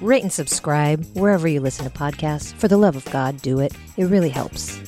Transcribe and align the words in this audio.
rate 0.00 0.22
and 0.22 0.32
subscribe 0.32 1.04
wherever 1.14 1.46
you 1.48 1.60
listen 1.60 1.84
to 1.84 1.90
podcasts. 1.90 2.52
For 2.54 2.68
the 2.68 2.76
love 2.76 2.96
of 2.96 3.04
God, 3.06 3.40
do 3.42 3.60
it. 3.60 3.72
It 3.96 4.04
really 4.04 4.28
helps. 4.28 4.78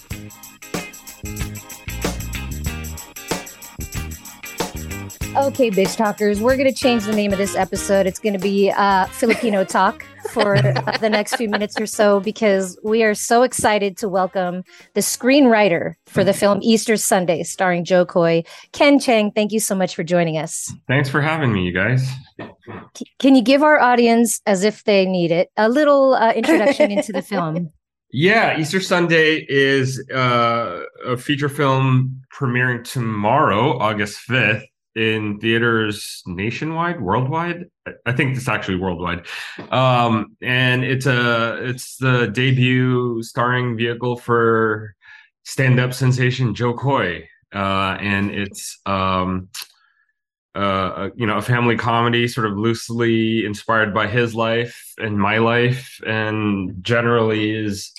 Okay, 5.35 5.71
bitch 5.71 5.97
talkers, 5.97 6.41
we're 6.41 6.57
going 6.57 6.71
to 6.71 6.79
change 6.79 7.05
the 7.05 7.13
name 7.13 7.33
of 7.33 7.39
this 7.39 7.57
episode. 7.57 8.07
It's 8.07 8.19
going 8.19 8.35
to 8.35 8.39
be 8.39 8.71
uh, 8.71 9.07
Filipino 9.07 9.65
Talk 9.65 10.05
for 10.31 10.57
uh, 10.57 10.99
the 10.99 11.11
next 11.11 11.37
few 11.37 11.49
minutes 11.49 11.81
or 11.81 11.87
so 11.87 12.21
because 12.21 12.79
we 12.83 13.03
are 13.03 13.15
so 13.15 13.43
excited 13.43 13.97
to 13.99 14.09
welcome 14.09 14.63
the 14.95 15.01
screenwriter 15.01 15.95
for 16.07 16.25
the 16.25 16.33
film 16.33 16.59
Easter 16.63 16.97
Sunday, 16.97 17.43
starring 17.43 17.85
Jo 17.85 18.05
Koy. 18.05 18.43
Ken 18.73 18.99
Cheng, 18.99 19.33
thank 19.33 19.53
you 19.53 19.61
so 19.61 19.75
much 19.75 19.95
for 19.95 20.03
joining 20.03 20.39
us. 20.39 20.73
Thanks 20.89 21.09
for 21.09 21.21
having 21.21 21.53
me, 21.53 21.65
you 21.65 21.73
guys. 21.73 22.09
Can 23.19 23.35
you 23.35 23.43
give 23.43 23.63
our 23.63 23.81
audience, 23.81 24.41
as 24.47 24.65
if 24.65 24.85
they 24.85 25.07
need 25.07 25.31
it, 25.31 25.51
a 25.57 25.69
little 25.69 26.15
uh, 26.15 26.33
introduction 26.33 26.91
into 26.91 27.13
the 27.13 27.23
film? 27.23 27.71
Yeah, 28.15 28.59
Easter 28.61 28.79
Sunday 28.79 29.47
is 29.49 30.07
uh, 30.11 30.81
a 31.07 31.17
feature 31.17 31.49
film 31.49 32.21
premiering 32.39 32.85
tomorrow, 32.85 33.79
August 33.79 34.29
5th, 34.29 34.65
in 34.95 35.39
theaters 35.41 36.23
nationwide, 36.27 37.01
worldwide. 37.01 37.67
I- 38.07 38.13
think 38.13 38.37
it's 38.37 38.49
actually 38.49 38.77
worldwide. 38.77 39.27
Um, 39.71 40.37
and 40.43 40.85
it's 40.85 41.07
a 41.07 41.59
it's 41.69 41.97
the 41.97 42.27
debut 42.27 43.23
starring 43.23 43.77
vehicle 43.77 44.17
for 44.17 44.95
stand-up 45.45 45.93
sensation 45.95 46.55
Jo 46.55 46.75
Koy. 46.75 47.29
Uh, 47.55 47.97
and 48.01 48.31
it's 48.31 48.79
um 48.87 49.49
uh, 50.55 51.09
you 51.17 51.27
know, 51.27 51.39
a 51.39 51.43
family 51.43 51.77
comedy, 51.77 52.29
sort 52.29 52.47
of 52.47 52.59
loosely 52.59 53.45
inspired 53.47 53.95
by 53.95 54.07
his 54.07 54.35
life 54.35 54.93
and 54.99 55.19
my 55.19 55.39
life, 55.39 55.99
and 56.07 56.85
generally 56.85 57.51
is 57.51 57.93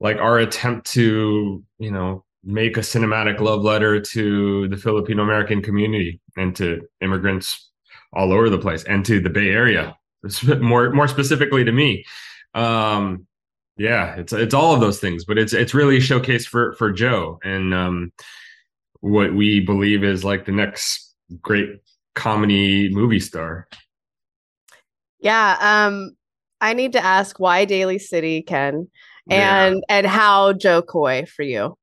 like 0.00 0.16
our 0.16 0.38
attempt 0.38 0.86
to, 0.92 1.62
you 1.78 1.90
know, 1.90 2.24
make 2.44 2.76
a 2.76 2.80
cinematic 2.80 3.40
love 3.40 3.62
letter 3.62 4.00
to 4.00 4.68
the 4.68 4.76
Filipino 4.76 5.22
American 5.22 5.62
community 5.62 6.20
and 6.36 6.54
to 6.56 6.86
immigrants 7.00 7.70
all 8.12 8.32
over 8.32 8.48
the 8.50 8.58
place 8.58 8.84
and 8.84 9.04
to 9.06 9.20
the 9.20 9.30
Bay 9.30 9.48
Area, 9.50 9.96
more 10.60 10.90
more 10.90 11.08
specifically 11.08 11.64
to 11.64 11.72
me. 11.72 12.04
Um, 12.54 13.26
yeah, 13.76 14.14
it's 14.16 14.32
it's 14.32 14.54
all 14.54 14.72
of 14.74 14.80
those 14.80 15.00
things, 15.00 15.24
but 15.24 15.38
it's 15.38 15.52
it's 15.52 15.74
really 15.74 15.96
a 15.96 16.00
showcase 16.00 16.46
for 16.46 16.74
for 16.74 16.92
Joe 16.92 17.40
and 17.42 17.74
um, 17.74 18.12
what 19.00 19.34
we 19.34 19.60
believe 19.60 20.04
is 20.04 20.24
like 20.24 20.44
the 20.44 20.52
next 20.52 21.14
great 21.42 21.68
comedy 22.14 22.88
movie 22.94 23.20
star. 23.20 23.66
Yeah. 25.20 25.56
Um, 25.60 26.16
I 26.60 26.72
need 26.74 26.92
to 26.92 27.04
ask 27.04 27.40
why 27.40 27.64
Daly 27.64 27.98
City, 27.98 28.42
Ken, 28.42 28.88
Yeah. 29.26 29.64
and 29.66 29.84
and 29.88 30.06
how 30.06 30.52
Jo 30.52 30.82
Koy 30.82 31.24
for 31.26 31.42
you. 31.42 31.76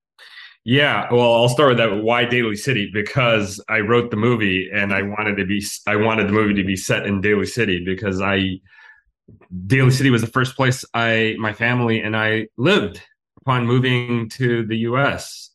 Yeah, 0.63 1.07
well, 1.11 1.33
I'll 1.33 1.49
start 1.49 1.69
with 1.69 1.77
that. 1.79 2.03
Why 2.03 2.23
Daly 2.25 2.55
City? 2.55 2.89
Because 2.93 3.63
I 3.67 3.79
wrote 3.79 4.11
the 4.11 4.17
movie 4.17 4.69
and 4.71 4.93
I 4.93 5.01
wanted 5.01 5.37
to 5.37 5.45
be, 5.45 5.63
I 5.87 5.95
wanted 5.95 6.27
the 6.27 6.33
movie 6.33 6.53
to 6.53 6.63
be 6.63 6.75
set 6.75 7.07
in 7.07 7.19
Daly 7.19 7.47
City 7.47 7.83
because 7.83 8.21
I, 8.21 8.59
Daly 9.67 9.91
City 9.91 10.09
was 10.09 10.21
the 10.21 10.27
first 10.27 10.55
place 10.55 10.85
I, 10.93 11.35
my 11.39 11.53
family 11.53 12.01
and 12.01 12.15
I 12.15 12.47
lived 12.57 13.01
upon 13.41 13.65
moving 13.65 14.29
to 14.29 14.65
the 14.65 14.77
U.S. 14.79 15.49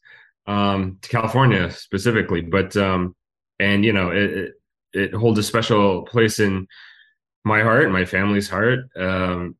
Um, 0.46 0.98
to 1.02 1.08
California 1.08 1.70
specifically, 1.70 2.40
but 2.40 2.76
um, 2.76 3.14
and 3.58 3.84
you 3.84 3.92
know 3.92 4.10
it, 4.10 4.30
it 4.30 4.52
it 4.92 5.14
holds 5.14 5.38
a 5.38 5.42
special 5.42 6.02
place 6.04 6.38
in 6.38 6.68
my 7.44 7.62
heart 7.62 7.90
my 7.90 8.04
family's 8.04 8.48
heart. 8.48 8.80
Um, 8.96 9.56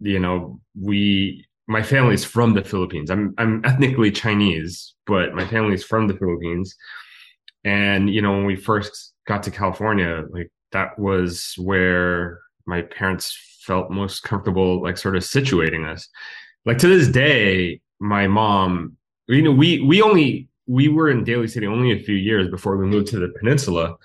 you 0.00 0.20
know, 0.20 0.60
we 0.80 1.47
my 1.68 1.82
family's 1.82 2.24
from 2.24 2.54
the 2.54 2.64
Philippines. 2.64 3.10
I'm 3.10 3.34
I'm 3.38 3.64
ethnically 3.64 4.10
Chinese, 4.10 4.94
but 5.06 5.34
my 5.34 5.46
family's 5.46 5.84
from 5.84 6.08
the 6.08 6.16
Philippines. 6.16 6.74
And 7.62 8.12
you 8.12 8.22
know, 8.22 8.32
when 8.32 8.46
we 8.46 8.56
first 8.56 9.12
got 9.26 9.42
to 9.44 9.50
California, 9.50 10.24
like 10.30 10.50
that 10.72 10.98
was 10.98 11.54
where 11.58 12.40
my 12.64 12.82
parents 12.82 13.38
felt 13.60 13.90
most 13.90 14.22
comfortable, 14.22 14.82
like 14.82 14.96
sort 14.96 15.14
of 15.14 15.22
situating 15.22 15.86
us. 15.86 16.08
Like 16.64 16.78
to 16.78 16.88
this 16.88 17.08
day, 17.08 17.80
my 18.00 18.26
mom, 18.26 18.96
you 19.26 19.42
know, 19.42 19.52
we 19.52 19.80
we 19.82 20.00
only 20.00 20.48
we 20.66 20.88
were 20.88 21.10
in 21.10 21.22
Daly 21.22 21.48
City 21.48 21.66
only 21.66 21.92
a 21.92 22.02
few 22.02 22.16
years 22.16 22.48
before 22.48 22.78
we 22.78 22.86
moved 22.86 23.08
to 23.08 23.18
the 23.18 23.28
peninsula. 23.38 23.96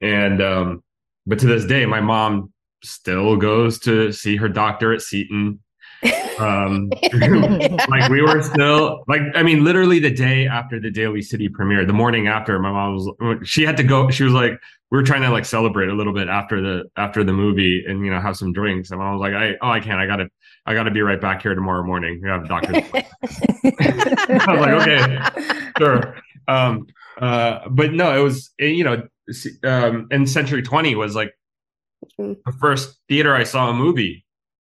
And 0.00 0.40
um, 0.40 0.82
but 1.26 1.38
to 1.40 1.46
this 1.46 1.66
day, 1.66 1.84
my 1.84 2.00
mom 2.00 2.54
still 2.82 3.36
goes 3.36 3.78
to 3.80 4.12
see 4.12 4.36
her 4.36 4.48
doctor 4.48 4.94
at 4.94 5.02
Seton 5.02 5.60
um 6.38 6.90
like 7.88 8.08
we 8.10 8.22
were 8.22 8.42
still 8.42 9.04
like 9.06 9.20
i 9.34 9.42
mean 9.42 9.62
literally 9.62 9.98
the 10.00 10.10
day 10.10 10.46
after 10.46 10.80
the 10.80 10.90
daly 10.90 11.22
city 11.22 11.48
premiere 11.48 11.84
the 11.84 11.92
morning 11.92 12.26
after 12.26 12.58
my 12.58 12.70
mom 12.72 12.94
was 12.94 13.48
she 13.48 13.64
had 13.64 13.76
to 13.76 13.84
go 13.84 14.10
she 14.10 14.24
was 14.24 14.32
like 14.32 14.52
we 14.90 14.98
were 14.98 15.04
trying 15.04 15.22
to 15.22 15.30
like 15.30 15.44
celebrate 15.44 15.88
a 15.88 15.94
little 15.94 16.12
bit 16.12 16.28
after 16.28 16.60
the 16.60 16.84
after 16.96 17.22
the 17.22 17.32
movie 17.32 17.84
and 17.86 18.04
you 18.04 18.10
know 18.10 18.20
have 18.20 18.36
some 18.36 18.52
drinks 18.52 18.90
and 18.90 19.00
i 19.00 19.12
was 19.12 19.20
like 19.20 19.32
i 19.34 19.52
oh 19.62 19.70
i 19.70 19.78
can't 19.78 20.00
i 20.00 20.06
gotta 20.06 20.28
i 20.66 20.74
gotta 20.74 20.90
be 20.90 21.02
right 21.02 21.20
back 21.20 21.42
here 21.42 21.54
tomorrow 21.54 21.84
morning 21.84 22.20
we 22.22 22.28
have 22.28 22.44
a 22.44 22.48
doctor's. 22.48 22.76
I 22.94 24.46
was 24.48 24.60
like, 24.60 24.88
okay, 24.88 25.18
sure. 25.78 26.16
Um, 26.48 26.86
uh, 27.18 27.68
but 27.68 27.92
no, 27.92 28.16
it 28.18 28.22
was 28.22 28.50
eh, 28.58 28.66
you 28.66 28.82
know, 28.84 29.02
um, 29.64 30.08
and 30.10 30.28
Century 30.28 30.62
Twenty 30.62 30.94
was 30.94 31.14
like 31.14 31.32
Mhm. 32.18 32.36
the 32.44 32.52
first 32.60 32.98
theater 33.08 33.34
I 33.34 33.44
saw 33.44 33.70
a 33.70 33.72
movie 33.74 34.24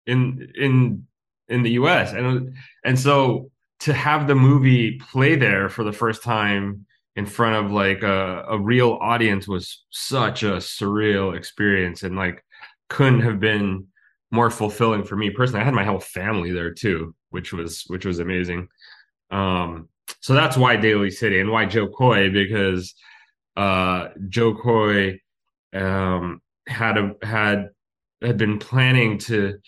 in 0.06 0.52
in 0.56 1.06
in 1.48 1.62
the 1.62 1.72
U.S. 1.72 2.12
and 2.12 2.54
and 2.84 2.98
so 2.98 3.50
to 3.80 3.92
have 3.92 4.26
the 4.26 4.34
movie 4.34 4.98
play 4.98 5.36
there 5.36 5.68
for 5.68 5.84
the 5.84 5.92
first 5.92 6.22
time 6.22 6.86
in 7.16 7.26
front 7.26 7.64
of 7.64 7.72
like 7.72 8.02
a, 8.02 8.44
a 8.48 8.58
real 8.58 8.98
audience 9.00 9.46
was 9.46 9.84
such 9.90 10.42
a 10.42 10.56
surreal 10.56 11.36
experience 11.36 12.02
and 12.02 12.16
like 12.16 12.44
couldn't 12.88 13.20
have 13.20 13.38
been 13.38 13.86
more 14.30 14.50
fulfilling 14.50 15.04
for 15.04 15.16
me 15.16 15.30
personally. 15.30 15.60
I 15.60 15.64
had 15.64 15.74
my 15.74 15.84
whole 15.84 16.00
family 16.00 16.50
there 16.50 16.72
too, 16.72 17.14
which 17.30 17.52
was 17.52 17.84
which 17.86 18.04
was 18.04 18.18
amazing. 18.18 18.68
Um, 19.30 19.88
so 20.20 20.34
that's 20.34 20.56
why 20.56 20.76
Daly 20.76 21.10
City 21.10 21.40
and 21.40 21.50
why 21.50 21.66
Jo 21.66 21.88
Koy 21.88 22.30
because 22.30 22.94
uh, 23.56 24.08
Jo 24.28 24.54
Koy 24.54 25.20
um, 25.72 26.40
had 26.66 26.98
a 26.98 27.14
had 27.22 27.68
had 28.22 28.38
been 28.38 28.58
planning 28.58 29.18
to, 29.18 29.58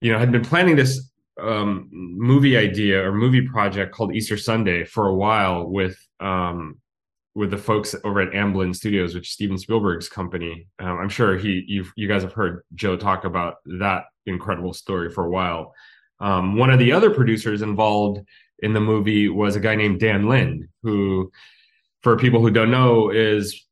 you 0.00 0.12
know, 0.12 0.18
had 0.18 0.32
been 0.32 0.44
planning 0.44 0.76
this 0.76 1.10
um, 1.40 1.88
movie 1.92 2.56
idea 2.56 3.06
or 3.06 3.12
movie 3.12 3.46
project 3.46 3.94
called 3.94 4.14
Easter 4.14 4.36
Sunday 4.36 4.84
for 4.84 5.06
a 5.06 5.14
while 5.14 5.68
with 5.68 5.96
um, 6.20 6.78
with 7.34 7.50
the 7.50 7.58
folks 7.58 7.94
over 8.04 8.20
at 8.20 8.32
Amblin 8.32 8.74
Studios, 8.74 9.14
which 9.14 9.28
is 9.28 9.32
Steven 9.32 9.56
Spielberg's 9.56 10.08
company. 10.08 10.66
Um, 10.78 10.98
I'm 10.98 11.08
sure 11.08 11.36
he 11.36 11.64
you 11.66 11.86
you 11.96 12.08
guys 12.08 12.22
have 12.22 12.32
heard 12.32 12.62
Joe 12.74 12.96
talk 12.96 13.24
about 13.24 13.56
that 13.78 14.04
incredible 14.26 14.74
story 14.74 15.10
for 15.10 15.24
a 15.24 15.30
while. 15.30 15.72
Um, 16.20 16.56
one 16.56 16.70
of 16.70 16.78
the 16.78 16.92
other 16.92 17.10
producers 17.10 17.62
involved 17.62 18.20
in 18.58 18.74
the 18.74 18.80
movie 18.80 19.28
was 19.28 19.56
a 19.56 19.60
guy 19.60 19.74
named 19.74 20.00
Dan 20.00 20.28
Lin, 20.28 20.68
who, 20.82 21.30
for 22.02 22.16
people 22.16 22.40
who 22.40 22.50
don't 22.50 22.70
know, 22.70 23.10
is 23.10 23.66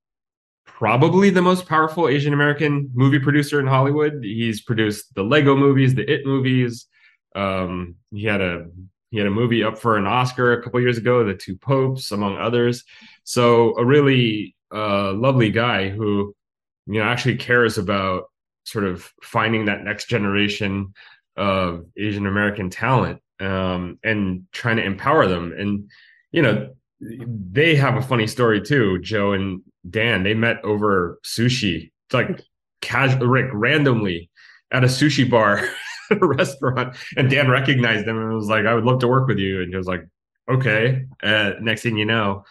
probably 0.79 1.29
the 1.29 1.43
most 1.43 1.67
powerful 1.67 2.07
Asian 2.07 2.33
American 2.33 2.89
movie 2.95 3.19
producer 3.19 3.59
in 3.59 3.67
Hollywood. 3.67 4.21
He's 4.23 4.61
produced 4.61 5.13
the 5.17 5.25
Lego 5.25 5.57
movies, 5.57 5.93
the 5.93 6.09
It 6.09 6.25
movies. 6.25 6.87
Um, 7.35 7.97
he 8.13 8.25
had 8.25 8.41
a 8.41 8.67
he 9.11 9.19
had 9.19 9.27
a 9.27 9.31
movie 9.31 9.65
up 9.65 9.77
for 9.77 9.97
an 9.97 10.07
Oscar 10.07 10.53
a 10.53 10.63
couple 10.63 10.81
years 10.81 10.97
ago, 10.97 11.25
The 11.25 11.35
Two 11.35 11.57
Popes, 11.57 12.13
among 12.13 12.37
others. 12.37 12.85
So 13.25 13.77
a 13.77 13.85
really 13.85 14.55
uh, 14.73 15.15
lovely 15.15 15.51
guy 15.51 15.89
who 15.89 16.33
you 16.87 17.01
know 17.01 17.07
actually 17.07 17.39
cares 17.39 17.77
about 17.77 18.31
sort 18.65 18.85
of 18.85 19.13
finding 19.21 19.65
that 19.65 19.83
next 19.83 20.09
generation 20.09 20.95
of 21.37 21.87
Asian 21.97 22.27
American 22.27 22.71
talent 22.71 23.21
um, 23.41 23.99
and 24.05 24.45
trying 24.53 24.77
to 24.77 24.85
empower 24.85 25.27
them. 25.27 25.53
And 25.59 25.91
you 26.31 26.43
know, 26.43 26.71
they 27.01 27.75
have 27.75 27.97
a 27.97 28.03
funny 28.03 28.29
story 28.29 28.61
too. 28.61 29.01
Joe 29.01 29.33
and 29.33 29.61
Dan 29.89 30.23
they 30.23 30.35
met 30.35 30.65
over 30.65 31.19
sushi. 31.25 31.91
It's 32.07 32.15
like 32.15 32.43
casual, 32.81 33.27
Rick 33.27 33.51
randomly 33.53 34.31
at 34.71 34.85
a 34.85 34.89
sushi 34.89 35.29
bar 35.29 35.67
restaurant, 36.11 36.97
and 37.17 37.31
Dan 37.31 37.49
recognized 37.51 38.07
him 38.07 38.19
and 38.19 38.35
was 38.35 38.49
like, 38.49 38.67
"I 38.67 38.75
would 38.75 38.85
love 38.85 39.01
to 39.01 39.09
work 39.09 39.29
with 39.29 39.39
you." 39.39 39.63
And 39.63 39.71
he 39.71 39.77
was 39.77 39.87
like, 39.87 40.07
"Okay." 40.51 41.05
Uh, 41.23 41.53
next 41.61 41.83
thing 41.83 41.97
you 41.97 42.07
know, 42.07 42.45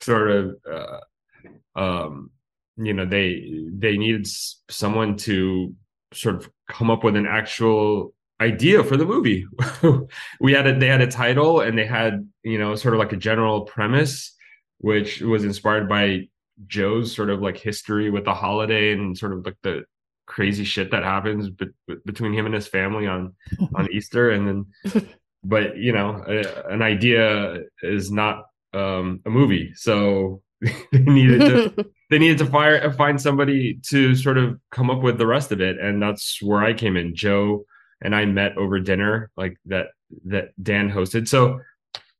sort 0.00 0.30
of, 0.30 0.56
uh, 0.70 1.78
um, 1.78 2.30
you 2.76 2.92
know, 2.92 3.04
they 3.04 3.62
they 3.72 3.96
needed 3.96 4.26
someone 4.70 5.16
to 5.18 5.74
sort 6.12 6.36
of 6.36 6.50
come 6.68 6.90
up 6.90 7.04
with 7.04 7.16
an 7.16 7.26
actual 7.26 8.14
idea 8.40 8.84
for 8.84 8.96
the 8.96 9.04
movie. 9.04 9.46
we 10.40 10.52
had 10.52 10.66
a 10.66 10.78
they 10.78 10.86
had 10.86 11.00
a 11.00 11.10
title 11.10 11.60
and 11.60 11.76
they 11.76 11.86
had 11.86 12.28
you 12.42 12.58
know 12.58 12.74
sort 12.74 12.94
of 12.94 12.98
like 12.98 13.12
a 13.12 13.16
general 13.16 13.62
premise, 13.62 14.34
which 14.78 15.20
was 15.20 15.44
inspired 15.44 15.88
by 15.88 16.28
Joe's 16.66 17.14
sort 17.14 17.30
of 17.30 17.40
like 17.40 17.56
history 17.56 18.10
with 18.10 18.24
the 18.24 18.34
holiday 18.34 18.92
and 18.92 19.16
sort 19.16 19.32
of 19.32 19.44
like 19.44 19.56
the 19.62 19.84
crazy 20.26 20.64
shit 20.64 20.90
that 20.90 21.02
happens 21.02 21.50
be- 21.50 21.66
between 22.04 22.32
him 22.32 22.46
and 22.46 22.54
his 22.54 22.68
family 22.68 23.06
on 23.06 23.34
on 23.74 23.90
Easter, 23.92 24.30
and 24.30 24.48
then 24.48 25.06
but 25.44 25.76
you 25.76 25.92
know 25.92 26.22
a, 26.26 26.72
an 26.72 26.82
idea 26.82 27.62
is 27.82 28.10
not 28.10 28.44
um, 28.74 29.20
a 29.24 29.30
movie, 29.30 29.72
so 29.74 30.42
they 30.60 30.98
needed 30.98 31.40
to 31.40 31.86
they 32.10 32.18
needed 32.18 32.38
to 32.38 32.46
fire 32.46 32.92
find 32.92 33.20
somebody 33.20 33.80
to 33.88 34.14
sort 34.14 34.38
of 34.38 34.58
come 34.70 34.90
up 34.90 35.00
with 35.00 35.18
the 35.18 35.26
rest 35.26 35.52
of 35.52 35.60
it, 35.60 35.78
and 35.78 36.02
that's 36.02 36.42
where 36.42 36.62
I 36.62 36.74
came 36.74 36.96
in. 36.96 37.14
Joe 37.14 37.64
and 38.00 38.14
I 38.14 38.24
met 38.26 38.56
over 38.56 38.78
dinner, 38.78 39.30
like 39.36 39.56
that 39.66 39.86
that 40.26 40.50
Dan 40.62 40.90
hosted. 40.90 41.28
So 41.28 41.60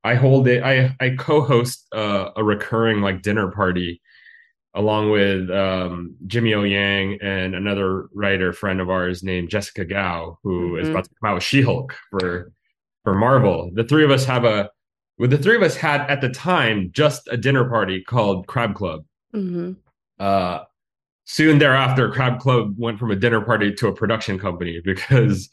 I 0.05 0.15
hold 0.15 0.49
it. 0.49 0.63
I 0.63 0.95
I 1.01 1.17
co-host 1.19 1.87
uh, 1.95 2.31
a 2.37 2.45
recurring 2.45 3.01
like 3.01 3.23
dinner 3.23 3.51
party 3.51 4.01
along 4.79 5.11
with 5.11 5.51
um, 5.51 6.15
Jimmy 6.29 6.55
O 6.55 6.63
Yang 6.63 7.19
and 7.21 7.57
another 7.57 8.09
writer 8.15 8.53
friend 8.53 8.81
of 8.81 8.89
ours 8.89 9.25
named 9.25 9.51
Jessica 9.51 9.85
Gao, 9.85 10.39
who 10.45 10.73
mm-hmm. 10.73 10.83
is 10.83 10.89
about 10.89 11.05
to 11.05 11.11
come 11.21 11.31
out 11.31 11.35
with 11.35 11.43
She 11.43 11.61
Hulk 11.61 11.95
for 12.11 12.53
for 13.03 13.15
Marvel. 13.15 13.71
The 13.75 13.85
three 13.85 14.05
of 14.05 14.11
us 14.11 14.25
have 14.25 14.45
a. 14.45 14.71
With 15.19 15.31
the 15.31 15.39
three 15.39 15.57
of 15.57 15.63
us 15.63 15.75
had 15.75 16.03
at 16.03 16.21
the 16.21 16.29
time 16.29 16.91
just 16.93 17.29
a 17.29 17.37
dinner 17.37 17.69
party 17.69 18.05
called 18.05 18.47
Crab 18.47 18.77
Club. 18.77 19.05
Mm-hmm. 19.35 19.73
Uh, 20.21 20.61
soon 21.25 21.59
thereafter, 21.59 22.09
Crab 22.13 22.39
Club 22.39 22.75
went 22.79 23.01
from 23.01 23.11
a 23.11 23.17
dinner 23.17 23.41
party 23.41 23.75
to 23.75 23.89
a 23.89 23.93
production 23.93 24.39
company 24.39 24.81
because 24.85 25.51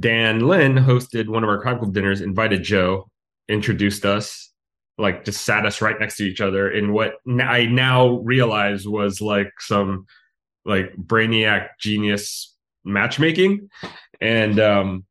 Dan 0.00 0.48
Lin 0.48 0.74
hosted 0.74 1.28
one 1.28 1.44
of 1.44 1.50
our 1.50 1.60
Crab 1.60 1.80
Club 1.80 1.92
dinners, 1.92 2.22
invited 2.22 2.62
Joe, 2.62 3.10
introduced 3.46 4.06
us, 4.06 4.53
like 4.98 5.24
just 5.24 5.44
sat 5.44 5.66
us 5.66 5.80
right 5.80 5.98
next 5.98 6.16
to 6.16 6.24
each 6.24 6.40
other 6.40 6.70
in 6.70 6.92
what 6.92 7.14
I 7.26 7.66
now 7.66 8.18
realize 8.18 8.86
was 8.86 9.20
like 9.20 9.52
some 9.58 10.06
like 10.64 10.94
brainiac 10.96 11.68
genius 11.80 12.54
matchmaking. 12.84 13.68
And 14.20 14.60
um, 14.60 15.04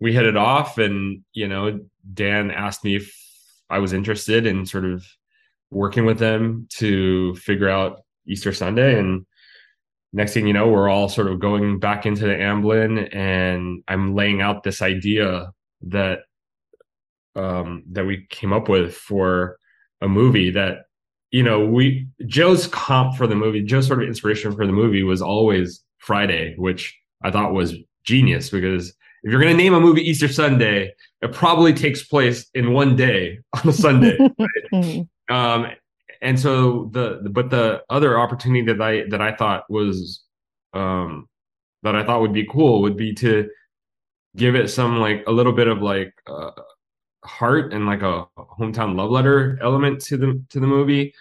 we 0.00 0.12
hit 0.12 0.26
it 0.26 0.36
off, 0.36 0.78
and 0.78 1.22
you 1.32 1.48
know, 1.48 1.80
Dan 2.12 2.50
asked 2.50 2.84
me 2.84 2.96
if 2.96 3.14
I 3.68 3.78
was 3.78 3.92
interested 3.92 4.46
in 4.46 4.66
sort 4.66 4.84
of 4.84 5.04
working 5.70 6.06
with 6.06 6.18
them 6.18 6.68
to 6.76 7.34
figure 7.36 7.68
out 7.68 8.02
Easter 8.26 8.52
Sunday. 8.52 8.98
And 8.98 9.26
next 10.12 10.32
thing 10.32 10.46
you 10.46 10.52
know, 10.52 10.68
we're 10.68 10.88
all 10.88 11.08
sort 11.08 11.26
of 11.26 11.40
going 11.40 11.78
back 11.78 12.06
into 12.06 12.22
the 12.22 12.34
Amblin, 12.34 13.14
and 13.14 13.82
I'm 13.88 14.14
laying 14.14 14.40
out 14.40 14.62
this 14.62 14.82
idea 14.82 15.50
that 15.82 16.20
um, 17.36 17.84
that 17.92 18.06
we 18.06 18.26
came 18.30 18.52
up 18.52 18.68
with 18.68 18.94
for 18.94 19.58
a 20.00 20.08
movie 20.08 20.50
that 20.50 20.86
you 21.30 21.42
know 21.42 21.64
we 21.64 22.06
joe's 22.26 22.66
comp 22.68 23.16
for 23.16 23.26
the 23.26 23.34
movie 23.34 23.62
joe's 23.62 23.86
sort 23.86 24.02
of 24.02 24.08
inspiration 24.08 24.54
for 24.54 24.66
the 24.66 24.72
movie 24.72 25.02
was 25.02 25.22
always 25.22 25.82
friday 25.98 26.54
which 26.56 26.96
i 27.22 27.30
thought 27.30 27.52
was 27.52 27.74
genius 28.04 28.50
because 28.50 28.88
if 29.22 29.32
you're 29.32 29.40
going 29.40 29.52
to 29.52 29.62
name 29.62 29.74
a 29.74 29.80
movie 29.80 30.02
easter 30.02 30.28
sunday 30.28 30.92
it 31.22 31.32
probably 31.32 31.72
takes 31.72 32.02
place 32.02 32.48
in 32.54 32.72
one 32.72 32.94
day 32.94 33.38
on 33.54 33.68
a 33.68 33.72
sunday 33.72 34.16
right? 34.72 35.06
um, 35.30 35.66
and 36.22 36.38
so 36.38 36.90
the 36.92 37.28
but 37.30 37.50
the 37.50 37.82
other 37.90 38.18
opportunity 38.18 38.64
that 38.64 38.80
i 38.80 39.02
that 39.08 39.20
i 39.20 39.34
thought 39.34 39.64
was 39.68 40.22
um 40.74 41.28
that 41.82 41.96
i 41.96 42.04
thought 42.04 42.20
would 42.20 42.32
be 42.32 42.46
cool 42.46 42.82
would 42.82 42.96
be 42.96 43.12
to 43.12 43.48
give 44.36 44.54
it 44.54 44.68
some 44.68 44.98
like 44.98 45.24
a 45.26 45.32
little 45.32 45.52
bit 45.52 45.66
of 45.66 45.82
like 45.82 46.12
uh, 46.26 46.50
heart 47.26 47.72
and 47.72 47.86
like 47.86 48.02
a 48.02 48.26
hometown 48.58 48.96
love 48.96 49.10
letter 49.10 49.58
element 49.62 50.00
to 50.02 50.16
the 50.16 50.42
to 50.50 50.60
the 50.60 50.66
movie. 50.66 51.14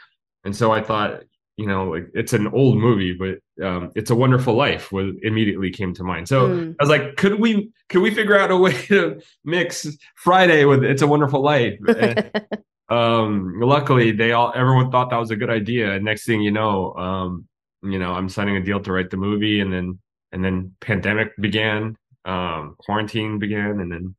And 0.43 0.55
so 0.55 0.71
i 0.71 0.81
thought 0.81 1.23
you 1.57 1.65
know 1.65 1.89
like 1.91 2.07
it's 2.13 2.33
an 2.33 2.47
old 2.47 2.77
movie 2.77 3.13
but 3.13 3.39
um, 3.65 3.91
it's 3.95 4.09
a 4.09 4.15
wonderful 4.15 4.53
life 4.53 4.91
what 4.91 5.05
immediately 5.21 5.71
came 5.71 5.93
to 5.93 6.03
mind. 6.03 6.27
So 6.27 6.47
mm. 6.47 6.75
i 6.79 6.83
was 6.83 6.89
like 6.89 7.15
could 7.15 7.39
we 7.39 7.71
could 7.89 8.01
we 8.01 8.13
figure 8.13 8.37
out 8.37 8.51
a 8.51 8.57
way 8.57 8.73
to 8.87 9.21
mix 9.43 9.87
friday 10.15 10.65
with 10.65 10.83
it's 10.83 11.01
a 11.01 11.07
wonderful 11.07 11.41
life? 11.41 11.79
And, 11.87 12.31
um 12.89 13.59
luckily 13.59 14.11
they 14.11 14.31
all 14.33 14.53
everyone 14.55 14.91
thought 14.91 15.09
that 15.09 15.17
was 15.17 15.31
a 15.31 15.35
good 15.35 15.49
idea. 15.49 15.93
And 15.93 16.05
next 16.05 16.25
thing 16.25 16.41
you 16.41 16.51
know 16.51 16.93
um 16.95 17.47
you 17.83 17.99
know 17.99 18.13
i'm 18.13 18.29
signing 18.29 18.57
a 18.57 18.63
deal 18.63 18.79
to 18.79 18.91
write 18.91 19.09
the 19.09 19.17
movie 19.17 19.59
and 19.59 19.71
then 19.71 19.99
and 20.31 20.43
then 20.43 20.75
pandemic 20.81 21.35
began 21.39 21.95
um 22.25 22.75
quarantine 22.79 23.39
began 23.39 23.79
and 23.79 23.91
then 23.91 24.15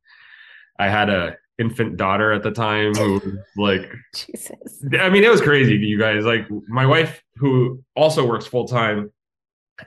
i 0.79 0.87
had 0.89 1.09
a 1.09 1.35
infant 1.59 1.97
daughter 1.97 2.31
at 2.31 2.43
the 2.43 2.51
time 2.51 2.93
who 2.93 3.39
like 3.57 3.91
Jesus. 4.15 4.83
I 4.99 5.09
mean 5.09 5.23
it 5.23 5.31
was 5.31 5.41
crazy 5.41 5.75
you 5.75 5.99
guys. 5.99 6.23
Like 6.23 6.47
my 6.67 6.85
wife 6.85 7.23
who 7.35 7.83
also 7.95 8.25
works 8.25 8.45
full 8.45 8.67
time 8.67 9.11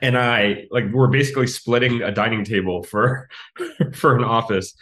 and 0.01 0.17
I 0.17 0.65
like 0.71 0.85
we're 0.91 1.07
basically 1.07 1.47
splitting 1.47 2.01
a 2.01 2.11
dining 2.11 2.43
table 2.43 2.83
for 2.83 3.29
for 3.93 4.15
an 4.15 4.23
office. 4.23 4.73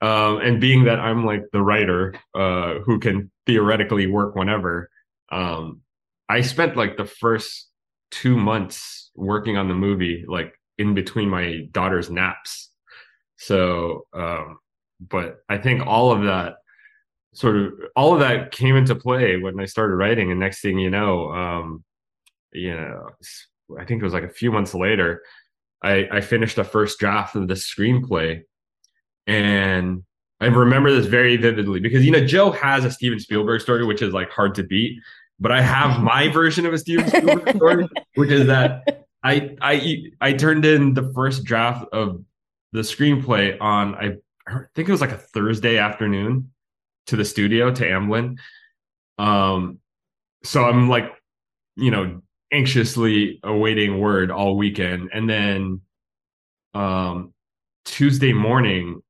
Um 0.00 0.38
and 0.38 0.60
being 0.60 0.84
that 0.84 0.98
I'm 0.98 1.24
like 1.24 1.42
the 1.52 1.62
writer 1.62 2.14
uh 2.34 2.80
who 2.84 2.98
can 2.98 3.30
theoretically 3.46 4.06
work 4.06 4.34
whenever 4.34 4.90
um 5.30 5.80
I 6.28 6.40
spent 6.40 6.76
like 6.76 6.96
the 6.96 7.06
first 7.06 7.68
2 8.10 8.36
months 8.36 9.10
working 9.14 9.56
on 9.56 9.68
the 9.68 9.74
movie 9.74 10.24
like 10.26 10.52
in 10.76 10.94
between 10.94 11.30
my 11.30 11.68
daughter's 11.70 12.10
naps. 12.10 12.70
So 13.36 14.06
um 14.12 14.58
but 15.00 15.38
I 15.48 15.58
think 15.58 15.86
all 15.86 16.12
of 16.12 16.22
that 16.24 16.56
sort 17.34 17.56
of 17.56 17.72
all 17.94 18.14
of 18.14 18.20
that 18.20 18.50
came 18.50 18.76
into 18.76 18.94
play 18.94 19.36
when 19.36 19.60
I 19.60 19.66
started 19.66 19.96
writing. 19.96 20.30
And 20.30 20.40
next 20.40 20.60
thing 20.60 20.78
you 20.78 20.90
know, 20.90 21.30
um, 21.32 21.84
you 22.52 22.74
know, 22.74 23.10
I 23.78 23.84
think 23.84 24.00
it 24.00 24.04
was 24.04 24.14
like 24.14 24.24
a 24.24 24.28
few 24.28 24.50
months 24.50 24.74
later, 24.74 25.22
I, 25.82 26.08
I 26.10 26.20
finished 26.20 26.56
the 26.56 26.64
first 26.64 26.98
draft 26.98 27.36
of 27.36 27.48
the 27.48 27.54
screenplay. 27.54 28.42
And 29.26 30.02
I 30.40 30.46
remember 30.46 30.92
this 30.92 31.06
very 31.06 31.36
vividly 31.36 31.80
because 31.80 32.04
you 32.04 32.10
know 32.10 32.24
Joe 32.24 32.50
has 32.52 32.84
a 32.84 32.90
Steven 32.90 33.18
Spielberg 33.20 33.60
story, 33.60 33.84
which 33.84 34.02
is 34.02 34.12
like 34.12 34.30
hard 34.30 34.54
to 34.56 34.62
beat. 34.62 34.98
But 35.38 35.52
I 35.52 35.60
have 35.60 36.02
my 36.02 36.28
version 36.28 36.64
of 36.66 36.72
a 36.72 36.78
Steven 36.78 37.08
Spielberg 37.08 37.56
story, 37.56 37.88
which 38.14 38.30
is 38.30 38.46
that 38.46 39.06
I 39.22 39.56
I 39.60 40.02
I 40.20 40.32
turned 40.32 40.64
in 40.64 40.94
the 40.94 41.12
first 41.14 41.44
draft 41.44 41.86
of 41.92 42.22
the 42.72 42.80
screenplay 42.80 43.56
on 43.60 43.94
I 43.94 44.16
I 44.46 44.60
think 44.74 44.88
it 44.88 44.92
was 44.92 45.00
like 45.00 45.12
a 45.12 45.18
Thursday 45.18 45.78
afternoon 45.78 46.52
to 47.06 47.16
the 47.16 47.24
studio 47.24 47.72
to 47.72 47.84
Amblin. 47.84 48.38
Um, 49.18 49.78
so 50.44 50.64
I'm 50.64 50.88
like, 50.88 51.12
you 51.76 51.90
know, 51.90 52.22
anxiously 52.52 53.40
awaiting 53.42 53.98
word 53.98 54.30
all 54.30 54.56
weekend, 54.56 55.10
and 55.12 55.28
then 55.28 55.80
um, 56.74 57.34
Tuesday 57.84 58.32
morning, 58.32 59.02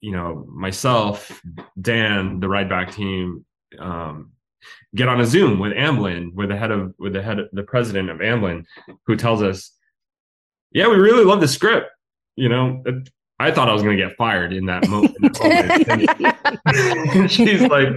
you 0.00 0.12
know, 0.12 0.46
myself, 0.48 1.42
Dan, 1.80 2.40
the 2.40 2.48
ride 2.48 2.68
back 2.68 2.92
team, 2.92 3.44
um, 3.78 4.32
get 4.94 5.08
on 5.08 5.20
a 5.20 5.26
Zoom 5.26 5.58
with 5.58 5.72
Amblin, 5.72 6.32
with 6.34 6.48
the 6.48 6.56
head 6.56 6.70
of 6.70 6.94
with 6.98 7.12
the 7.12 7.22
head 7.22 7.38
of 7.38 7.48
the 7.52 7.62
president 7.62 8.10
of 8.10 8.18
Amblin, 8.18 8.64
who 9.06 9.16
tells 9.16 9.42
us, 9.42 9.72
"Yeah, 10.72 10.88
we 10.88 10.96
really 10.96 11.24
love 11.24 11.40
the 11.40 11.48
script. 11.48 11.90
You 12.36 12.48
know, 12.48 12.82
I 13.40 13.52
thought 13.52 13.68
I 13.68 13.72
was 13.72 13.82
going 13.82 13.96
to 13.96 14.04
get 14.04 14.16
fired 14.16 14.52
in 14.52 14.66
that 14.66 14.88
moment. 14.88 15.16
she's 17.30 17.62
like, 17.62 17.88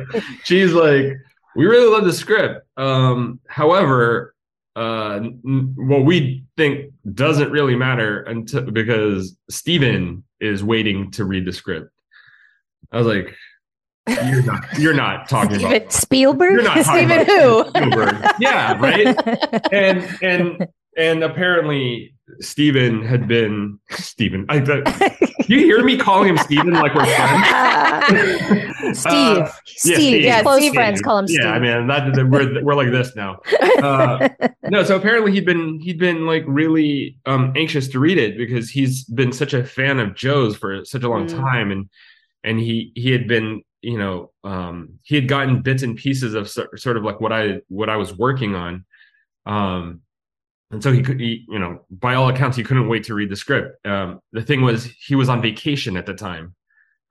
she's 0.44 0.74
like, 0.74 1.18
we 1.56 1.66
really 1.66 1.92
love 1.92 2.06
the 2.06 2.14
script. 2.14 2.66
Um, 2.78 3.40
however, 3.48 4.36
uh, 4.76 5.16
n- 5.16 5.74
what 5.76 6.06
we 6.06 6.46
think 6.58 6.94
doesn't 7.14 7.52
really 7.52 7.76
matter 7.76 8.22
until 8.22 8.70
because 8.70 9.36
Steven 9.50 10.24
is 10.40 10.64
waiting 10.64 11.12
to 11.12 11.26
read 11.26 11.46
the 11.46 11.54
script. 11.54 11.92
I 12.92 12.98
was 12.98 13.08
like, 13.08 13.36
you're 14.08 14.44
not 14.44 14.80
you're 14.80 14.94
not 14.94 15.30
talking 15.30 15.60
Steven 15.60 15.76
about 15.76 15.92
Spielberg. 15.92 16.54
You're 16.54 16.64
not 16.64 16.86
Steven 16.86 17.26
who? 17.26 17.66
Spielberg. 17.70 18.16
Yeah, 18.40 18.80
right. 18.80 19.16
And 19.72 20.18
and 20.22 20.68
and 20.98 21.24
apparently 21.24 22.14
Steven 22.40 23.02
had 23.04 23.28
been 23.28 23.80
Steven. 23.90 24.46
I, 24.50 24.58
I, 24.60 25.18
you 25.48 25.60
hear 25.60 25.84
me 25.84 25.98
calling 25.98 26.30
him 26.30 26.38
Steven 26.38 26.72
like 26.74 26.94
we're 26.96 27.06
friends? 27.06 28.68
Steve, 29.00 29.38
Uh, 29.38 29.52
Steve, 29.66 29.96
Steve. 29.96 30.22
yeah, 30.24 30.42
close 30.42 30.60
Steve. 30.60 30.74
friends 30.74 31.02
call 31.02 31.20
him 31.20 31.28
Steve. 31.28 31.40
Yeah, 31.44 31.52
I 31.52 31.60
mean 31.60 31.88
that, 31.88 32.14
that- 32.14 32.28
we're 32.30 32.64
we're 32.64 32.76
like 32.76 32.92
this 32.92 33.16
now. 33.16 33.40
Uh, 33.82 34.30
no, 34.70 34.84
so 34.84 34.96
apparently 34.96 35.32
he'd 35.32 35.46
been 35.46 35.80
he'd 35.80 36.00
been 36.00 36.26
like 36.26 36.44
really 36.48 37.18
um 37.26 37.54
anxious 37.56 37.88
to 37.90 38.00
read 38.00 38.18
it 38.18 38.38
because 38.38 38.70
he's 38.70 39.04
been 39.06 39.32
such 39.32 39.54
a 39.54 39.64
fan 39.64 40.00
of 40.00 40.16
Joe's 40.16 40.56
for 40.56 40.84
such 40.86 41.04
a 41.04 41.10
long 41.10 41.28
Mm. 41.28 41.38
time 41.40 41.72
and 41.72 41.90
and 42.44 42.60
he 42.60 42.92
he 42.96 43.12
had 43.12 43.28
been 43.28 43.62
you 43.82 43.98
know 43.98 44.32
um 44.44 45.00
he 45.04 45.16
had 45.16 45.28
gotten 45.28 45.62
bits 45.62 45.84
and 45.84 45.96
pieces 45.96 46.34
of 46.34 46.50
so, 46.50 46.68
sort 46.76 46.98
of 46.98 47.04
like 47.04 47.20
what 47.22 47.32
I 47.32 47.62
what 47.68 47.90
I 47.90 47.96
was 47.98 48.16
working 48.18 48.56
on 48.56 48.86
um 49.46 50.02
and 50.72 50.82
so 50.82 50.92
he 50.92 51.02
could 51.02 51.20
he, 51.20 51.46
you 51.50 51.60
know 51.60 51.84
by 51.90 52.16
all 52.16 52.30
accounts 52.30 52.56
he 52.58 52.64
couldn't 52.64 52.88
wait 52.88 53.04
to 53.04 53.14
read 53.14 53.30
the 53.30 53.36
script 53.36 53.86
um 53.86 54.20
the 54.32 54.42
thing 54.42 54.62
was 54.62 54.86
he 54.86 55.16
was 55.16 55.30
on 55.30 55.42
vacation 55.42 55.98
at 55.98 56.06
the 56.06 56.14
time 56.14 56.56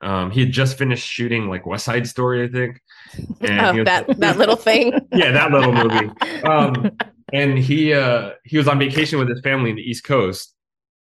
um 0.01 0.31
he 0.31 0.39
had 0.41 0.51
just 0.51 0.77
finished 0.77 1.07
shooting 1.07 1.47
like 1.47 1.65
West 1.65 1.85
Side 1.85 2.07
Story 2.07 2.43
I 2.43 2.47
think 2.47 2.81
and 3.41 3.59
Oh, 3.61 3.73
was- 3.75 3.85
that 3.85 4.19
that 4.19 4.37
little 4.37 4.55
thing. 4.55 4.93
yeah 5.13 5.31
that 5.31 5.51
little 5.51 5.73
movie 5.73 6.09
um, 6.43 6.91
and 7.33 7.57
he 7.57 7.93
uh, 7.93 8.31
he 8.43 8.57
was 8.57 8.67
on 8.67 8.77
vacation 8.79 9.17
with 9.19 9.29
his 9.29 9.39
family 9.41 9.69
in 9.69 9.77
the 9.77 9.81
East 9.89 10.03
Coast. 10.03 10.53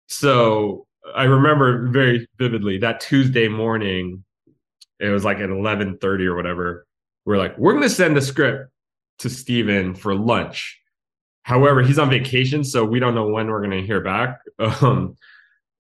So 0.08 0.88
I 1.16 1.26
remember 1.26 1.88
very 1.90 2.28
vividly 2.40 2.80
that 2.80 3.00
Tuesday 3.00 3.48
morning. 3.48 4.24
It 5.00 5.10
was 5.10 5.24
like 5.24 5.38
at 5.40 5.50
eleven 5.52 5.98
thirty 6.00 6.26
or 6.26 6.36
whatever. 6.36 6.88
We're 7.26 7.38
like, 7.38 7.56
we're 7.60 7.74
going 7.74 7.84
to 7.84 7.90
send 7.90 8.16
the 8.18 8.22
script 8.22 8.72
to 9.20 9.30
Steven 9.30 9.94
for 9.94 10.16
lunch. 10.16 10.80
However, 11.46 11.84
he's 11.84 12.00
on 12.00 12.10
vacation, 12.10 12.64
so 12.64 12.84
we 12.84 13.00
don't 13.00 13.14
know 13.14 13.28
when 13.28 13.48
we're 13.50 13.60
going 13.60 13.80
to 13.80 13.86
hear 13.86 14.02
back. 14.02 14.40
Um, 14.82 15.16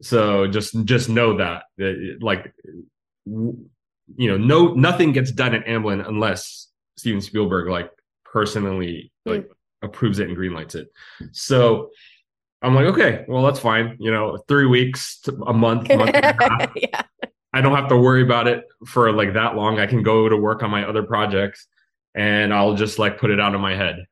so 0.01 0.45
just 0.48 0.75
just 0.84 1.07
know 1.07 1.38
that, 1.38 1.63
that 1.77 2.17
like 2.19 2.53
you 3.25 3.67
know, 4.17 4.38
no 4.38 4.74
nothing 4.74 5.13
gets 5.13 5.31
done 5.31 5.55
at 5.55 5.65
Amblin 5.65 6.05
unless 6.05 6.67
Steven 6.98 7.22
Spielberg 7.22 7.69
like 7.69 7.89
personally 8.25 9.13
like 9.25 9.50
approves 9.81 10.19
it 10.19 10.27
and 10.27 10.38
greenlights 10.38 10.75
it. 10.75 10.89
So 11.31 11.89
I'm 12.62 12.75
like, 12.75 12.88
okay, 12.88 13.24
well 13.29 13.43
that's 13.43 13.60
fine. 13.60 13.95
You 14.00 14.12
know, 14.12 14.38
three 14.50 14.67
weeks 14.67 15.22
to 15.22 15.31
a 15.48 15.53
month, 15.53 15.88
month 15.88 16.12
and 16.13 16.25
a 16.25 16.43
half. 16.43 16.72
yeah. 16.75 17.01
I 17.53 17.62
don't 17.62 17.75
have 17.75 17.88
to 17.88 17.98
worry 17.98 18.22
about 18.22 18.48
it 18.48 18.65
for 18.86 19.12
like 19.13 19.34
that 19.34 19.55
long. 19.55 19.79
I 19.79 19.88
can 19.88 20.03
go 20.03 20.27
to 20.27 20.36
work 20.36 20.62
on 20.62 20.69
my 20.69 20.84
other 20.84 21.03
projects 21.03 21.65
and 22.13 22.53
I'll 22.53 22.75
just 22.75 23.00
like 23.00 23.17
put 23.17 23.31
it 23.31 23.39
out 23.39 23.55
of 23.55 23.62
my 23.62 23.75
head. 23.75 24.05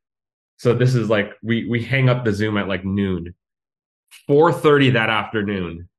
So 0.63 0.74
this 0.74 0.96
is 0.96 1.10
like 1.10 1.34
we 1.43 1.67
we 1.70 1.84
hang 1.84 2.08
up 2.08 2.24
the 2.24 2.32
Zoom 2.32 2.58
at 2.58 2.70
like 2.70 2.86
noon. 2.86 3.36
4:30 4.29 4.93
that 4.93 5.10
afternoon, 5.10 5.89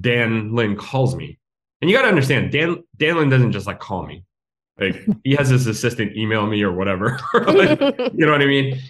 Dan 0.00 0.54
Lin 0.54 0.76
calls 0.76 1.16
me. 1.16 1.40
And 1.80 1.90
you 1.90 1.96
got 1.96 2.02
to 2.02 2.08
understand, 2.10 2.52
Dan 2.52 2.84
Dan 2.96 3.16
Lin 3.16 3.28
doesn't 3.28 3.50
just 3.50 3.66
like 3.66 3.80
call 3.80 4.06
me. 4.06 4.22
Like 4.78 5.04
he 5.24 5.34
has 5.34 5.48
his 5.48 5.66
assistant 5.66 6.16
email 6.16 6.46
me 6.46 6.62
or 6.62 6.70
whatever. 6.70 7.18
Like, 7.34 7.80
you 8.14 8.24
know 8.24 8.30
what 8.30 8.40
I 8.40 8.46
mean? 8.46 8.80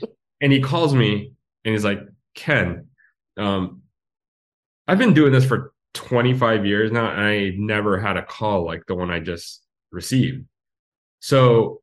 And 0.43 0.53
he 0.53 0.61
calls 0.61 0.95
me 0.95 1.33
and 1.65 1.73
he's 1.73 1.87
like, 1.87 2.01
Ken, 2.35 2.89
um, 3.39 3.81
I've 4.87 4.99
been 4.99 5.15
doing 5.15 5.33
this 5.33 5.47
for 5.47 5.73
25 5.95 6.67
years 6.67 6.93
now, 6.93 7.11
and 7.11 7.21
I 7.23 7.53
never 7.57 7.99
had 7.99 8.19
a 8.19 8.23
call 8.23 8.67
like 8.67 8.85
the 8.87 8.95
one 8.95 9.11
I 9.11 9.21
just 9.21 9.63
received. 9.91 10.45
So 11.21 11.81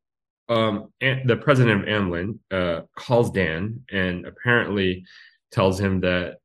um, 0.52 0.92
the 1.00 1.40
president 1.42 1.82
of 1.82 1.88
Amblin 1.88 2.40
uh, 2.52 2.82
calls 2.96 3.32
Dan 3.32 3.86
and 3.90 4.26
apparently 4.26 5.06
tells 5.52 5.80
him 5.80 6.02
that 6.02 6.40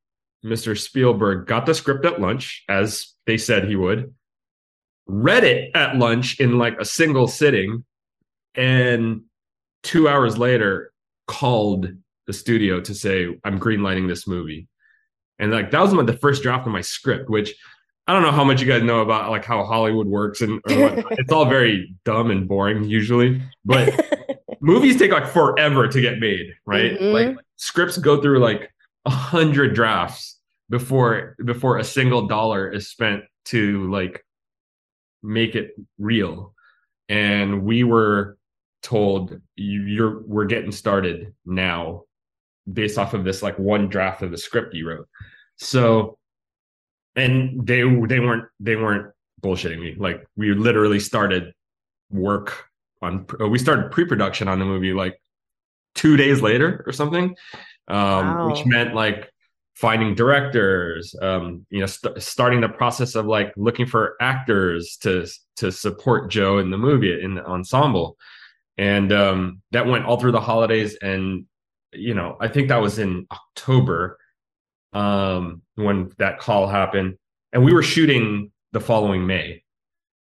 Mr. 0.44 0.78
Spielberg 0.78 1.48
got 1.48 1.66
the 1.66 1.74
script 1.74 2.04
at 2.04 2.20
lunch, 2.20 2.62
as 2.68 3.14
they 3.26 3.36
said 3.36 3.64
he 3.64 3.74
would, 3.74 4.14
read 5.08 5.42
it 5.42 5.74
at 5.74 5.96
lunch 5.96 6.38
in 6.38 6.56
like 6.56 6.78
a 6.78 6.84
single 6.84 7.26
sitting, 7.26 7.84
and 8.54 9.22
two 9.82 10.08
hours 10.08 10.38
later 10.38 10.92
called 11.26 11.88
the 12.28 12.32
studio 12.32 12.80
to 12.80 12.94
say, 12.94 13.26
I'm 13.44 13.58
greenlighting 13.58 14.06
this 14.06 14.28
movie. 14.28 14.68
And 15.40 15.50
like 15.50 15.72
that 15.72 15.80
was 15.80 15.92
my, 15.92 16.04
the 16.04 16.16
first 16.16 16.44
draft 16.44 16.66
of 16.66 16.72
my 16.72 16.80
script, 16.80 17.28
which 17.28 17.54
I 18.06 18.12
don't 18.12 18.22
know 18.22 18.30
how 18.32 18.44
much 18.44 18.60
you 18.60 18.66
guys 18.68 18.82
know 18.82 19.00
about 19.00 19.30
like 19.30 19.44
how 19.44 19.64
Hollywood 19.64 20.06
works 20.06 20.40
and 20.40 20.60
it's 20.66 21.32
all 21.32 21.44
very 21.46 21.94
dumb 22.04 22.30
and 22.30 22.46
boring 22.46 22.84
usually. 22.84 23.42
But 23.64 24.38
movies 24.60 24.96
take 24.98 25.10
like 25.12 25.26
forever 25.26 25.88
to 25.88 26.00
get 26.00 26.18
made, 26.20 26.54
right? 26.66 26.98
Mhm. 26.98 27.12
Like 27.12 27.36
scripts 27.56 27.98
go 27.98 28.20
through 28.22 28.38
like 28.38 28.70
a 29.06 29.10
hundred 29.10 29.74
drafts 29.74 30.38
before 30.70 31.36
before 31.44 31.78
a 31.78 31.84
single 31.84 32.26
dollar 32.26 32.70
is 32.70 32.88
spent 32.88 33.22
to 33.46 33.90
like 33.90 34.24
make 35.22 35.54
it 35.54 35.72
real. 35.98 36.54
And 37.08 37.62
we 37.64 37.82
were 37.84 38.36
told 38.82 39.40
"You- 39.56 39.82
you're 39.82 40.22
we're 40.26 40.44
getting 40.46 40.70
started 40.72 41.32
now 41.44 42.02
based 42.72 42.98
off 42.98 43.14
of 43.14 43.24
this 43.24 43.42
like 43.42 43.58
one 43.58 43.88
draft 43.88 44.22
of 44.22 44.30
the 44.30 44.38
script 44.38 44.74
you 44.74 44.88
wrote. 44.88 45.08
So 45.56 46.18
and 47.16 47.66
they 47.66 47.82
they 48.06 48.20
weren't 48.20 48.44
they 48.60 48.76
weren't 48.76 49.12
bullshitting 49.42 49.80
me. 49.80 49.94
Like 49.98 50.24
we 50.36 50.52
literally 50.54 51.00
started 51.00 51.52
work 52.10 52.64
on 53.02 53.26
uh, 53.40 53.48
we 53.48 53.58
started 53.58 53.90
pre-production 53.90 54.48
on 54.48 54.58
the 54.58 54.64
movie 54.64 54.92
like 54.92 55.20
two 55.94 56.16
days 56.16 56.40
later 56.40 56.82
or 56.86 56.92
something 56.92 57.34
um 57.88 58.26
Wow. 58.26 58.48
which 58.48 58.64
meant 58.66 58.94
like 58.94 59.30
finding 59.74 60.14
directors 60.14 61.14
um 61.20 61.66
you 61.70 61.80
know 61.80 61.86
st- 61.86 62.22
starting 62.22 62.60
the 62.60 62.68
process 62.68 63.14
of 63.14 63.26
like 63.26 63.52
looking 63.56 63.86
for 63.86 64.14
actors 64.20 64.96
to 65.02 65.26
to 65.56 65.70
support 65.72 66.30
joe 66.30 66.58
in 66.58 66.70
the 66.70 66.78
movie 66.78 67.20
in 67.22 67.34
the 67.34 67.44
ensemble 67.44 68.16
and 68.78 69.12
um 69.12 69.60
that 69.72 69.86
went 69.86 70.04
all 70.06 70.18
through 70.18 70.32
the 70.32 70.40
holidays 70.40 70.96
and 71.02 71.44
you 71.92 72.14
know 72.14 72.36
i 72.40 72.48
think 72.48 72.68
that 72.68 72.80
was 72.80 72.98
in 72.98 73.26
october 73.32 74.16
um 74.96 75.60
when 75.74 76.10
that 76.18 76.38
call 76.38 76.66
happened. 76.66 77.18
And 77.52 77.64
we 77.64 77.72
were 77.72 77.82
shooting 77.82 78.50
the 78.72 78.80
following 78.80 79.26
may. 79.26 79.62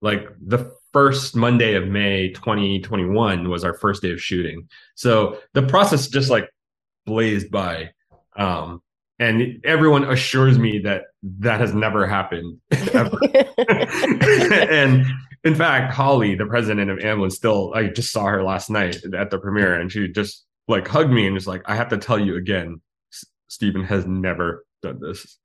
Like 0.01 0.27
the 0.45 0.71
first 0.91 1.35
monday 1.35 1.75
of 1.75 1.87
may 1.87 2.31
2021 2.31 3.49
was 3.49 3.63
our 3.63 3.73
first 3.73 4.01
day 4.01 4.11
of 4.11 4.21
shooting. 4.21 4.67
So 4.95 5.39
the 5.53 5.63
process 5.63 6.07
just 6.07 6.29
like 6.29 6.49
blazed 7.05 7.49
by. 7.51 7.91
Um 8.35 8.81
and 9.17 9.61
everyone 9.63 10.03
assures 10.03 10.59
me 10.59 10.79
that 10.79 11.03
that 11.39 11.61
has 11.61 11.73
never 11.73 12.05
happened 12.05 12.59
ever. 12.93 13.17
and 14.69 15.05
in 15.45 15.55
fact 15.55 15.93
holly 15.93 16.35
the 16.35 16.45
president 16.45 16.91
of 16.91 16.97
amblin 16.99 17.31
still 17.31 17.73
i 17.73 17.87
just 17.87 18.11
saw 18.11 18.25
her 18.25 18.43
last 18.43 18.69
night 18.69 18.97
at 19.17 19.29
the 19.29 19.37
premiere 19.37 19.79
and 19.79 19.89
she 19.91 20.09
just 20.09 20.43
like 20.67 20.85
hugged 20.85 21.11
me 21.11 21.25
and 21.25 21.33
was 21.33 21.47
like 21.47 21.61
i 21.65 21.75
have 21.75 21.87
to 21.87 21.97
tell 21.97 22.19
you 22.19 22.35
again 22.35 22.81
steven 23.47 23.83
has 23.83 24.05
never 24.05 24.65
done 24.81 24.99
this. 24.99 25.37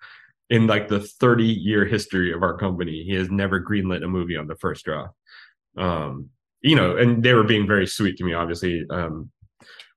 In 0.49 0.67
like 0.67 0.89
the 0.89 1.01
30 1.01 1.45
year 1.45 1.85
history 1.85 2.33
of 2.33 2.43
our 2.43 2.57
company 2.57 3.05
he 3.05 3.15
has 3.15 3.31
never 3.31 3.61
greenlit 3.61 4.05
a 4.05 4.09
movie 4.09 4.37
on 4.37 4.49
the 4.49 4.57
first 4.57 4.85
draft 4.85 5.15
um 5.77 6.29
you 6.61 6.75
know 6.75 6.97
and 6.97 7.23
they 7.23 7.35
were 7.35 7.45
being 7.45 7.67
very 7.67 7.87
sweet 7.87 8.17
to 8.17 8.25
me 8.25 8.35
obviously 8.35 8.85
um 8.91 9.31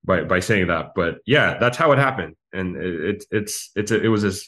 by 0.06 0.24
by 0.24 0.40
saying 0.40 0.68
that 0.68 0.92
but 0.96 1.20
yeah 1.26 1.58
that's 1.58 1.78
how 1.78 1.92
it 1.92 2.00
happened. 2.00 2.36
And 2.52 2.76
it, 2.76 3.02
it 3.02 3.26
it's 3.32 3.72
it's 3.76 3.92
it 3.92 4.10
was 4.10 4.24
as 4.24 4.48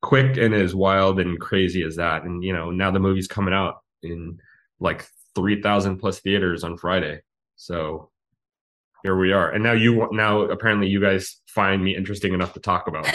quick 0.00 0.36
and 0.36 0.54
as 0.54 0.74
wild 0.74 1.20
and 1.20 1.38
crazy 1.40 1.82
as 1.82 1.96
that. 1.96 2.24
And 2.24 2.42
you 2.42 2.52
know 2.52 2.70
now 2.70 2.90
the 2.90 3.00
movie's 3.00 3.28
coming 3.28 3.54
out 3.54 3.76
in 4.02 4.38
like 4.80 5.06
3000 5.34 5.98
plus 5.98 6.20
theaters 6.20 6.64
on 6.64 6.76
friday. 6.76 7.20
So 7.56 8.10
here 9.02 9.16
we 9.16 9.32
are 9.32 9.50
and 9.50 9.62
now 9.64 9.72
you 9.72 10.08
now 10.12 10.40
apparently 10.42 10.86
you 10.88 11.00
guys 11.00 11.40
find 11.46 11.82
me 11.84 11.94
interesting 11.96 12.32
enough 12.32 12.52
to 12.54 12.60
talk 12.60 12.86
about 12.88 13.04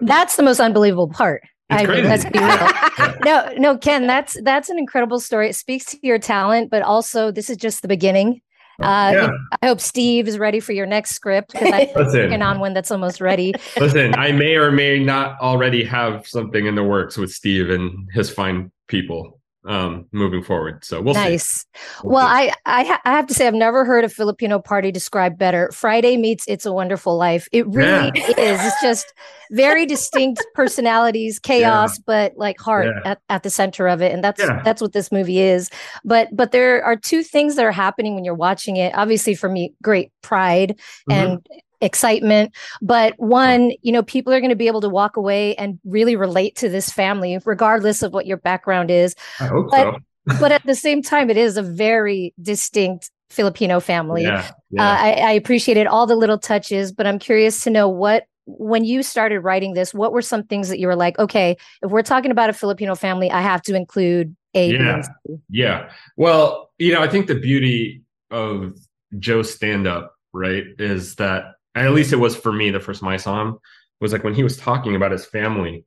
that's 0.00 0.36
the 0.36 0.42
most 0.42 0.60
unbelievable 0.60 1.08
part. 1.08 1.42
It's 1.70 1.82
I 1.82 1.86
crazy. 1.86 2.08
let's 2.08 2.24
be 2.24 2.38
real. 2.38 3.14
No, 3.24 3.48
no, 3.56 3.78
Ken, 3.78 4.06
that's 4.06 4.36
that's 4.42 4.68
an 4.68 4.78
incredible 4.78 5.18
story. 5.20 5.48
It 5.48 5.54
speaks 5.56 5.86
to 5.86 5.98
your 6.02 6.18
talent, 6.18 6.70
but 6.70 6.82
also 6.82 7.30
this 7.30 7.48
is 7.48 7.56
just 7.56 7.80
the 7.82 7.88
beginning. 7.88 8.40
Uh, 8.82 9.12
Yeah. 9.14 9.28
I 9.62 9.66
hope 9.68 9.80
Steve 9.80 10.26
is 10.28 10.38
ready 10.38 10.60
for 10.60 10.72
your 10.72 10.84
next 10.86 11.12
script 11.14 11.52
because 11.52 11.72
I'm 11.72 11.88
listen 11.96 12.20
working 12.20 12.42
on 12.42 12.58
one 12.60 12.74
that's 12.74 12.90
almost 12.90 13.20
ready. 13.20 13.54
listen 13.78 14.14
i 14.16 14.32
may 14.32 14.56
or 14.56 14.72
may 14.72 14.98
not 14.98 15.38
already 15.40 15.84
have 15.84 16.26
something 16.26 16.66
in 16.66 16.74
the 16.74 16.82
works 16.84 17.16
with 17.16 17.30
steve 17.32 17.70
and 17.70 18.08
his 18.12 18.30
fine 18.30 18.70
people 18.88 19.40
um 19.66 20.04
moving 20.12 20.42
forward 20.42 20.84
so 20.84 21.00
we'll 21.00 21.14
see 21.14 21.20
nice. 21.20 21.64
We'll 22.02 22.14
Well, 22.16 22.26
see. 22.26 22.50
I 22.50 22.52
I, 22.66 22.84
ha- 22.84 23.00
I 23.04 23.12
have 23.12 23.26
to 23.28 23.34
say 23.34 23.46
I've 23.46 23.54
never 23.54 23.84
heard 23.84 24.04
a 24.04 24.08
Filipino 24.08 24.58
party 24.58 24.90
described 24.92 25.38
better. 25.38 25.70
Friday 25.72 26.16
meets 26.16 26.44
It's 26.48 26.66
a 26.66 26.72
Wonderful 26.72 27.16
Life. 27.16 27.48
It 27.52 27.66
really 27.68 28.08
is. 28.18 28.34
It's 28.36 28.82
just 28.82 29.12
very 29.50 29.86
distinct 29.94 30.44
personalities, 30.54 31.38
chaos, 31.38 31.98
but 31.98 32.32
like 32.36 32.58
heart 32.60 32.86
Yeah. 33.04 33.12
at, 33.12 33.20
at 33.30 33.42
the 33.42 33.50
center 33.50 33.86
of 33.88 34.02
it. 34.02 34.12
And 34.12 34.22
that's 34.22 34.40
Yeah. 34.40 34.60
that's 34.64 34.82
what 34.82 34.92
this 34.92 35.10
movie 35.10 35.38
is. 35.40 35.70
But 36.04 36.28
but 36.32 36.52
there 36.52 36.84
are 36.84 36.96
two 36.96 37.22
things 37.22 37.56
that 37.56 37.64
are 37.64 37.72
happening 37.72 38.14
when 38.14 38.24
you're 38.24 38.34
watching 38.34 38.76
it. 38.76 38.92
Obviously, 38.94 39.34
for 39.34 39.48
me, 39.48 39.72
great 39.82 40.12
pride 40.22 40.78
Mhm. 41.10 41.14
and 41.14 41.46
excitement 41.80 42.54
but 42.80 43.14
one 43.18 43.72
you 43.82 43.92
know 43.92 44.02
people 44.02 44.32
are 44.32 44.40
going 44.40 44.50
to 44.50 44.56
be 44.56 44.66
able 44.66 44.80
to 44.80 44.88
walk 44.88 45.16
away 45.16 45.54
and 45.56 45.78
really 45.84 46.16
relate 46.16 46.56
to 46.56 46.68
this 46.68 46.90
family 46.90 47.38
regardless 47.44 48.02
of 48.02 48.12
what 48.12 48.26
your 48.26 48.36
background 48.36 48.90
is 48.90 49.14
I 49.40 49.46
hope 49.46 49.70
but, 49.70 49.94
so. 49.94 50.38
but 50.40 50.52
at 50.52 50.64
the 50.64 50.74
same 50.74 51.02
time 51.02 51.30
it 51.30 51.36
is 51.36 51.56
a 51.56 51.62
very 51.62 52.34
distinct 52.40 53.10
filipino 53.30 53.80
family 53.80 54.22
Yeah, 54.22 54.50
uh. 54.78 54.82
I, 54.82 55.10
I 55.12 55.32
appreciated 55.32 55.86
all 55.86 56.06
the 56.06 56.16
little 56.16 56.38
touches 56.38 56.92
but 56.92 57.06
i'm 57.06 57.18
curious 57.18 57.62
to 57.64 57.70
know 57.70 57.88
what 57.88 58.26
when 58.46 58.84
you 58.84 59.02
started 59.02 59.40
writing 59.40 59.72
this 59.72 59.94
what 59.94 60.12
were 60.12 60.22
some 60.22 60.44
things 60.44 60.68
that 60.68 60.78
you 60.78 60.86
were 60.86 60.96
like 60.96 61.18
okay 61.18 61.56
if 61.82 61.90
we're 61.90 62.02
talking 62.02 62.30
about 62.30 62.50
a 62.50 62.52
filipino 62.52 62.94
family 62.94 63.30
i 63.30 63.40
have 63.40 63.62
to 63.62 63.74
include 63.74 64.36
a 64.54 64.70
Yeah. 64.70 65.02
Yeah. 65.50 65.90
Well, 66.16 66.70
you 66.78 66.92
know, 66.92 67.02
I 67.02 67.08
think 67.08 67.26
the 67.26 67.34
beauty 67.34 68.02
of 68.30 68.76
Joe's 69.18 69.52
stand 69.52 69.86
up, 69.86 70.14
right, 70.32 70.64
is 70.78 71.16
that 71.16 71.44
at 71.74 71.92
least 71.92 72.12
it 72.12 72.16
was 72.16 72.36
for 72.36 72.52
me 72.52 72.70
the 72.70 72.80
first 72.80 73.00
time 73.00 73.10
I 73.10 73.16
saw 73.16 73.42
him 73.42 73.58
was 74.00 74.12
like 74.12 74.24
when 74.24 74.34
he 74.34 74.42
was 74.42 74.56
talking 74.56 74.94
about 74.94 75.12
his 75.12 75.26
family, 75.26 75.84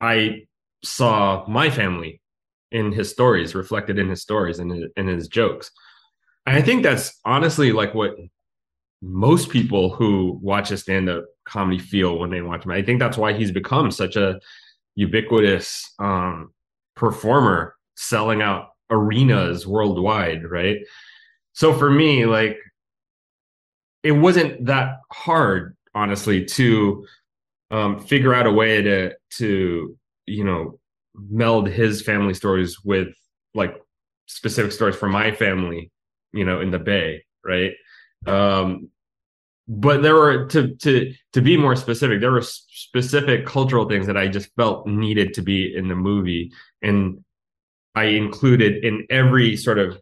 I 0.00 0.46
saw 0.82 1.44
my 1.48 1.70
family 1.70 2.20
in 2.70 2.92
his 2.92 3.10
stories, 3.10 3.54
reflected 3.54 3.98
in 3.98 4.08
his 4.08 4.22
stories 4.22 4.58
and 4.58 4.70
in, 4.72 4.90
in 4.96 5.06
his 5.06 5.28
jokes. 5.28 5.70
And 6.46 6.56
I 6.56 6.62
think 6.62 6.82
that's 6.82 7.18
honestly 7.24 7.72
like 7.72 7.94
what 7.94 8.16
most 9.00 9.50
people 9.50 9.90
who 9.90 10.38
watch 10.42 10.70
a 10.70 10.76
stand 10.76 11.08
up 11.08 11.24
comedy 11.44 11.78
feel 11.78 12.18
when 12.18 12.30
they 12.30 12.42
watch 12.42 12.64
him. 12.64 12.72
I 12.72 12.82
think 12.82 12.98
that's 12.98 13.18
why 13.18 13.32
he's 13.32 13.52
become 13.52 13.90
such 13.90 14.16
a 14.16 14.40
ubiquitous 14.94 15.92
um, 15.98 16.52
performer 16.96 17.76
selling 17.96 18.42
out 18.42 18.68
arenas 18.90 19.66
worldwide, 19.66 20.44
right? 20.44 20.78
So 21.52 21.72
for 21.72 21.90
me, 21.90 22.26
like 22.26 22.58
it 24.04 24.12
wasn't 24.12 24.66
that 24.66 25.00
hard, 25.10 25.76
honestly, 25.94 26.44
to 26.44 27.06
um, 27.70 27.98
figure 27.98 28.34
out 28.34 28.46
a 28.46 28.52
way 28.52 28.82
to 28.82 29.14
to 29.38 29.96
you 30.26 30.44
know 30.44 30.78
meld 31.14 31.68
his 31.68 32.02
family 32.02 32.34
stories 32.34 32.84
with 32.84 33.08
like 33.54 33.74
specific 34.26 34.72
stories 34.72 34.96
from 34.96 35.10
my 35.10 35.32
family, 35.32 35.90
you 36.32 36.44
know, 36.44 36.60
in 36.60 36.70
the 36.70 36.78
Bay, 36.78 37.24
right? 37.44 37.72
Um, 38.26 38.90
but 39.66 40.02
there 40.02 40.14
were 40.14 40.46
to 40.48 40.74
to 40.76 41.14
to 41.32 41.40
be 41.40 41.56
more 41.56 41.74
specific, 41.74 42.20
there 42.20 42.32
were 42.32 42.42
specific 42.42 43.46
cultural 43.46 43.88
things 43.88 44.06
that 44.06 44.18
I 44.18 44.28
just 44.28 44.50
felt 44.54 44.86
needed 44.86 45.32
to 45.34 45.42
be 45.42 45.74
in 45.74 45.88
the 45.88 45.96
movie, 45.96 46.52
and 46.82 47.24
I 47.94 48.04
included 48.04 48.84
in 48.84 49.06
every 49.08 49.56
sort 49.56 49.78
of 49.78 49.98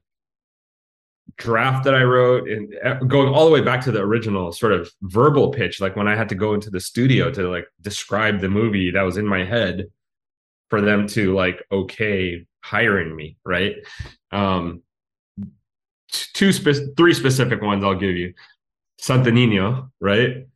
draft 1.36 1.84
that 1.84 1.94
I 1.94 2.02
wrote 2.02 2.48
and 2.48 2.74
uh, 2.84 2.94
going 3.04 3.32
all 3.32 3.46
the 3.46 3.52
way 3.52 3.60
back 3.60 3.80
to 3.82 3.92
the 3.92 4.00
original 4.00 4.52
sort 4.52 4.72
of 4.72 4.90
verbal 5.02 5.50
pitch, 5.50 5.80
like 5.80 5.96
when 5.96 6.08
I 6.08 6.16
had 6.16 6.28
to 6.30 6.34
go 6.34 6.54
into 6.54 6.70
the 6.70 6.80
studio 6.80 7.30
to 7.30 7.48
like 7.48 7.66
describe 7.80 8.40
the 8.40 8.48
movie 8.48 8.90
that 8.90 9.02
was 9.02 9.16
in 9.16 9.26
my 9.26 9.44
head 9.44 9.86
for 10.70 10.80
them 10.80 11.06
to 11.08 11.34
like 11.34 11.62
okay 11.70 12.46
hiring 12.62 13.14
me, 13.14 13.36
right? 13.44 13.76
Um 14.30 14.82
two 16.08 16.52
spe- 16.52 16.96
three 16.96 17.14
specific 17.14 17.62
ones 17.62 17.84
I'll 17.84 17.94
give 17.94 18.16
you. 18.16 18.34
Santo 18.98 19.30
Nino, 19.30 19.90
right? 20.00 20.46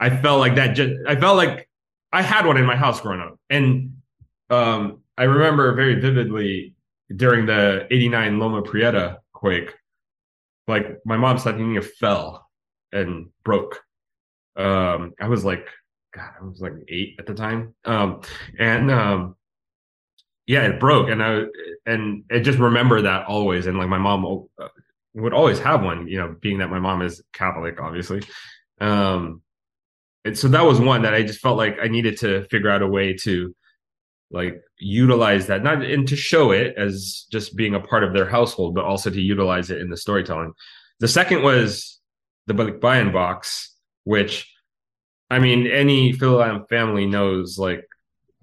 I 0.00 0.16
felt 0.16 0.40
like 0.40 0.56
that 0.56 0.74
just 0.74 0.92
I 1.06 1.16
felt 1.16 1.36
like 1.36 1.68
I 2.12 2.22
had 2.22 2.46
one 2.46 2.56
in 2.56 2.64
my 2.64 2.76
house 2.76 3.00
growing 3.00 3.20
up. 3.20 3.38
And 3.50 3.98
um 4.50 5.02
I 5.16 5.24
remember 5.24 5.74
very 5.74 6.00
vividly 6.00 6.74
during 7.14 7.46
the 7.46 7.86
89 7.90 8.38
Loma 8.38 8.62
Prieta 8.62 9.18
quake, 9.32 9.74
like 10.68 10.98
my 11.04 11.16
mom's 11.16 11.42
Santo 11.42 11.64
Nino 11.64 11.82
fell 11.82 12.48
and 12.92 13.30
broke. 13.44 13.80
Um 14.56 15.14
I 15.20 15.28
was 15.28 15.44
like 15.44 15.66
God, 16.14 16.30
I 16.40 16.44
was 16.44 16.60
like 16.60 16.74
eight 16.88 17.16
at 17.18 17.26
the 17.26 17.34
time. 17.34 17.74
Um 17.84 18.22
and 18.58 18.90
um 18.90 19.36
yeah, 20.46 20.62
it 20.66 20.80
broke 20.80 21.10
and 21.10 21.22
I 21.22 21.44
and 21.86 22.24
I 22.30 22.38
just 22.38 22.58
remember 22.58 23.02
that 23.02 23.26
always. 23.26 23.66
And 23.66 23.78
like 23.78 23.88
my 23.88 23.98
mom 23.98 24.46
uh, 24.58 24.68
would 25.14 25.34
always 25.34 25.58
have 25.58 25.82
one, 25.82 26.08
you 26.08 26.18
know, 26.18 26.36
being 26.40 26.58
that 26.58 26.70
my 26.70 26.78
mom 26.78 27.02
is 27.02 27.22
Catholic, 27.32 27.80
obviously. 27.80 28.22
Um, 28.80 29.42
and 30.24 30.36
so 30.38 30.48
that 30.48 30.64
was 30.64 30.80
one 30.80 31.02
that 31.02 31.14
I 31.14 31.22
just 31.22 31.40
felt 31.40 31.56
like 31.56 31.78
I 31.82 31.88
needed 31.88 32.18
to 32.18 32.44
figure 32.48 32.70
out 32.70 32.82
a 32.82 32.86
way 32.86 33.14
to 33.14 33.54
like 34.30 34.60
utilize 34.78 35.46
that, 35.46 35.62
not 35.62 35.82
and 35.82 36.06
to 36.08 36.16
show 36.16 36.50
it 36.50 36.74
as 36.76 37.26
just 37.30 37.56
being 37.56 37.74
a 37.74 37.80
part 37.80 38.04
of 38.04 38.12
their 38.12 38.28
household, 38.28 38.74
but 38.74 38.84
also 38.84 39.10
to 39.10 39.20
utilize 39.20 39.70
it 39.70 39.80
in 39.80 39.88
the 39.88 39.96
storytelling. 39.96 40.52
The 41.00 41.08
second 41.08 41.42
was 41.42 41.98
the 42.46 42.54
Balikbayan 42.54 43.12
box, 43.12 43.74
which 44.04 44.52
I 45.30 45.38
mean, 45.38 45.66
any 45.66 46.12
Philadelphia 46.12 46.64
family 46.68 47.06
knows 47.06 47.58
like 47.58 47.86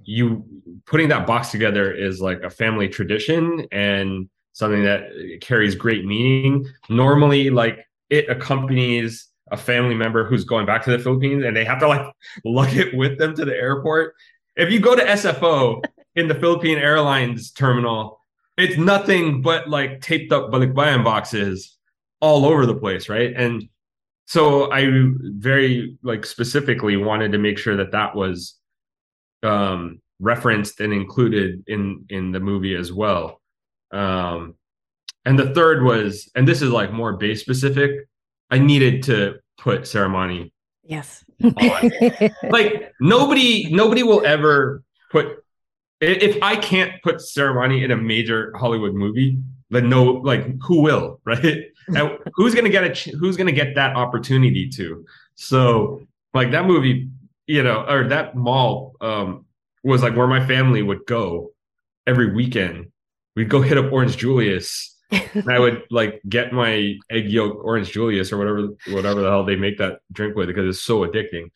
you 0.03 0.43
putting 0.85 1.09
that 1.09 1.25
box 1.25 1.49
together 1.49 1.91
is 1.91 2.21
like 2.21 2.41
a 2.41 2.49
family 2.49 2.87
tradition 2.87 3.67
and 3.71 4.29
something 4.53 4.83
that 4.83 5.09
carries 5.41 5.75
great 5.75 6.05
meaning. 6.05 6.65
Normally, 6.89 7.49
like 7.49 7.79
it 8.09 8.29
accompanies 8.29 9.27
a 9.51 9.57
family 9.57 9.95
member 9.95 10.25
who's 10.25 10.43
going 10.43 10.65
back 10.65 10.83
to 10.83 10.91
the 10.91 10.99
Philippines 10.99 11.43
and 11.43 11.55
they 11.55 11.65
have 11.65 11.79
to 11.79 11.87
like 11.87 12.05
lug 12.45 12.73
it 12.73 12.95
with 12.95 13.17
them 13.17 13.35
to 13.35 13.45
the 13.45 13.55
airport. 13.55 14.15
If 14.55 14.71
you 14.71 14.79
go 14.79 14.95
to 14.95 15.03
SFO 15.03 15.83
in 16.15 16.27
the 16.27 16.35
Philippine 16.35 16.77
Airlines 16.77 17.51
terminal, 17.51 18.19
it's 18.57 18.77
nothing 18.77 19.41
but 19.41 19.69
like 19.69 20.01
taped 20.01 20.31
up 20.31 20.51
balikbayan 20.51 21.03
boxes 21.03 21.77
all 22.21 22.45
over 22.45 22.65
the 22.65 22.75
place, 22.75 23.09
right? 23.09 23.33
And 23.35 23.67
so 24.25 24.71
I 24.71 24.89
very 24.89 25.97
like 26.03 26.25
specifically 26.25 26.97
wanted 26.97 27.31
to 27.33 27.37
make 27.37 27.57
sure 27.57 27.75
that 27.77 27.91
that 27.91 28.15
was 28.15 28.57
um 29.43 30.01
referenced 30.19 30.79
and 30.79 30.93
included 30.93 31.63
in 31.67 32.05
in 32.09 32.31
the 32.31 32.39
movie 32.39 32.73
as 32.73 32.91
well 32.91 33.41
um 33.91 34.55
and 35.25 35.37
the 35.37 35.53
third 35.53 35.83
was 35.83 36.31
and 36.35 36.47
this 36.47 36.61
is 36.61 36.71
like 36.71 36.91
more 36.93 37.17
base 37.17 37.41
specific 37.41 37.91
i 38.49 38.57
needed 38.57 39.03
to 39.03 39.35
put 39.57 39.81
Serramonte 39.81 40.51
Yes. 40.87 41.24
like 42.49 42.93
nobody 42.99 43.69
nobody 43.71 44.03
will 44.03 44.25
ever 44.25 44.83
put 45.11 45.43
if 45.99 46.41
i 46.41 46.55
can't 46.55 46.91
put 47.03 47.17
Serramonte 47.17 47.83
in 47.83 47.91
a 47.91 47.97
major 47.97 48.53
hollywood 48.55 48.93
movie 48.93 49.37
then 49.69 49.89
no 49.89 50.03
like 50.03 50.45
who 50.61 50.81
will 50.81 51.19
right? 51.25 51.65
And 51.87 52.17
who's 52.33 52.55
gonna 52.55 52.69
get 52.69 52.83
a 52.83 52.93
ch- 52.93 53.13
who's 53.19 53.37
gonna 53.37 53.51
get 53.51 53.75
that 53.75 53.95
opportunity 53.95 54.69
to? 54.69 55.05
So 55.35 56.01
like 56.33 56.51
that 56.51 56.65
movie 56.65 57.09
you 57.47 57.61
know 57.61 57.85
or 57.87 58.07
that 58.07 58.35
mall 58.35 58.95
um 59.01 59.45
was 59.83 60.01
like 60.01 60.15
where 60.15 60.27
my 60.27 60.45
family 60.45 60.81
would 60.81 61.05
go 61.05 61.51
every 62.07 62.33
weekend. 62.33 62.87
We'd 63.35 63.49
go 63.49 63.61
hit 63.61 63.77
up 63.77 63.91
orange 63.91 64.17
julius 64.17 64.94
and 65.33 65.51
i 65.51 65.59
would 65.59 65.83
like 65.91 66.21
get 66.27 66.53
my 66.53 66.95
egg 67.09 67.29
yolk 67.29 67.63
orange 67.63 67.91
julius 67.91 68.31
or 68.31 68.37
whatever 68.37 68.67
whatever 68.89 69.21
the 69.21 69.29
hell 69.29 69.43
they 69.43 69.55
make 69.55 69.77
that 69.77 69.99
drink 70.11 70.35
with 70.35 70.47
because 70.47 70.67
it's 70.67 70.83
so 70.83 71.05
addicting. 71.05 71.49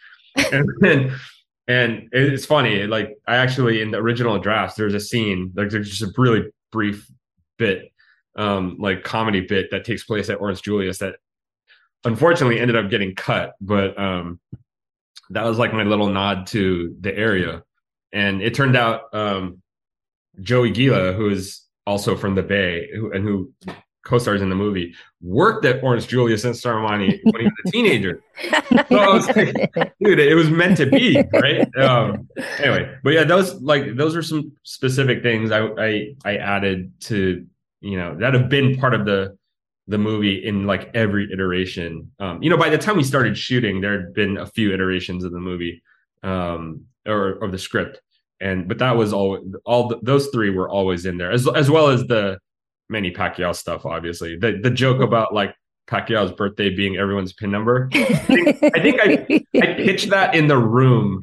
And 0.51 0.69
then 0.79 1.19
and 1.67 2.09
it's 2.11 2.45
funny 2.45 2.87
like 2.87 3.15
i 3.27 3.35
actually 3.35 3.81
in 3.81 3.91
the 3.91 3.97
original 3.97 4.39
drafts 4.39 4.75
there's 4.75 4.93
a 4.93 4.99
scene 4.99 5.51
like 5.55 5.69
there's 5.69 5.89
just 5.89 6.01
a 6.01 6.13
really 6.21 6.45
brief 6.71 7.09
bit 7.57 7.91
um 8.35 8.77
like 8.79 9.03
comedy 9.03 9.41
bit 9.41 9.71
that 9.71 9.85
takes 9.85 10.03
place 10.03 10.29
at 10.29 10.39
orange 10.39 10.61
julius 10.61 10.99
that 10.99 11.15
unfortunately 12.05 12.59
ended 12.59 12.75
up 12.75 12.89
getting 12.89 13.13
cut 13.13 13.53
but 13.61 13.99
um 13.99 14.39
that 15.29 15.45
was 15.45 15.57
like 15.57 15.73
my 15.73 15.83
little 15.83 16.07
nod 16.07 16.47
to 16.47 16.95
the 16.99 17.15
area. 17.15 17.63
And 18.11 18.41
it 18.41 18.53
turned 18.53 18.75
out 18.75 19.13
um 19.13 19.61
Joey 20.41 20.71
Guila 20.71 21.15
who 21.15 21.29
is 21.29 21.61
also 21.89 22.15
from 22.15 22.35
the 22.35 22.43
bay 22.43 22.87
who, 22.95 23.11
and 23.11 23.23
who 23.23 23.51
co-stars 24.05 24.41
in 24.41 24.49
the 24.49 24.55
movie 24.55 24.93
worked 25.21 25.65
at 25.65 25.83
orange 25.83 26.07
julius 26.07 26.45
and 26.45 26.55
Serramonte 26.55 27.19
when 27.23 27.41
he 27.41 27.47
was 27.47 27.53
a 27.65 27.71
teenager 27.71 28.23
so 28.89 28.97
I 28.97 29.13
was 29.13 29.27
like, 29.27 29.71
dude, 30.03 30.19
it 30.19 30.35
was 30.35 30.49
meant 30.49 30.77
to 30.77 30.85
be, 30.85 31.21
right? 31.33 31.67
Um, 31.75 32.27
anyway, 32.57 32.95
but 33.03 33.13
yeah, 33.13 33.23
those 33.23 33.53
like 33.61 33.95
those 33.95 34.15
are 34.15 34.23
some 34.23 34.51
specific 34.63 35.23
things 35.23 35.51
I, 35.51 35.67
I 35.77 36.15
I 36.25 36.37
added 36.37 36.91
to 37.01 37.45
you 37.81 37.97
know 37.97 38.15
that 38.19 38.33
have 38.33 38.49
been 38.49 38.77
part 38.77 38.93
of 38.93 39.05
the 39.05 39.37
the 39.87 39.97
movie 39.97 40.45
in 40.45 40.65
like 40.65 40.91
every 40.93 41.31
iteration. 41.33 42.11
Um, 42.19 42.41
you 42.43 42.49
know, 42.49 42.57
by 42.57 42.69
the 42.69 42.77
time 42.77 42.97
we 42.97 43.03
started 43.03 43.37
shooting, 43.37 43.81
there 43.81 43.99
had 43.99 44.13
been 44.13 44.37
a 44.37 44.45
few 44.45 44.73
iterations 44.73 45.23
of 45.23 45.31
the 45.31 45.39
movie 45.39 45.81
um, 46.23 46.85
or 47.07 47.43
of 47.43 47.51
the 47.51 47.57
script, 47.57 47.99
and 48.41 48.67
but 48.67 48.77
that 48.79 48.95
was 48.97 49.13
all 49.13 49.39
all 49.65 49.89
th- 49.89 50.01
those 50.03 50.27
three 50.27 50.49
were 50.49 50.69
always 50.69 51.05
in 51.05 51.17
there 51.17 51.31
as 51.31 51.47
as 51.47 51.69
well 51.69 51.89
as 51.89 52.05
the 52.07 52.39
Manny 52.89 53.11
Pacquiao 53.11 53.55
stuff. 53.55 53.85
Obviously, 53.85 54.37
the 54.37 54.59
the 54.61 54.69
joke 54.71 55.01
about 55.01 55.33
like 55.33 55.53
Pacquiao's 55.89 56.31
birthday 56.31 56.69
being 56.73 56.97
everyone's 56.97 57.33
pin 57.33 57.51
number. 57.51 57.89
I 57.93 58.03
think 58.81 58.99
I 59.01 59.43
I 59.61 59.73
pitched 59.73 60.09
that 60.11 60.35
in 60.35 60.47
the 60.47 60.57
room. 60.57 61.21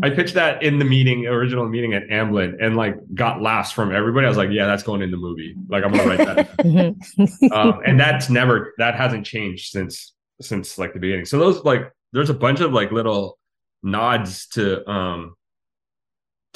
I 0.00 0.10
pitched 0.10 0.34
that 0.34 0.62
in 0.62 0.78
the 0.78 0.84
meeting, 0.84 1.26
original 1.26 1.68
meeting 1.68 1.92
at 1.94 2.04
Amblin, 2.08 2.56
and 2.60 2.76
like 2.76 2.94
got 3.14 3.42
laughs 3.42 3.72
from 3.72 3.92
everybody. 3.92 4.26
I 4.26 4.28
was 4.28 4.38
like, 4.38 4.50
"Yeah, 4.52 4.66
that's 4.66 4.84
going 4.84 5.02
in 5.02 5.10
the 5.10 5.16
movie. 5.16 5.56
Like, 5.68 5.84
I'm 5.84 5.90
gonna 5.90 6.06
write 6.06 6.18
that." 6.18 6.56
Mhm. 6.58 7.52
um, 7.52 7.80
and 7.84 7.98
that's 7.98 8.30
never 8.30 8.74
that 8.78 8.94
hasn't 8.94 9.26
changed 9.26 9.72
since 9.72 10.14
since 10.40 10.78
like 10.78 10.92
the 10.92 11.00
beginning. 11.00 11.24
So 11.24 11.38
those 11.40 11.64
like 11.64 11.90
there's 12.12 12.30
a 12.30 12.34
bunch 12.34 12.60
of 12.60 12.72
like 12.72 12.92
little 12.92 13.38
nods 13.82 14.46
to 14.48 14.88
um 14.88 15.34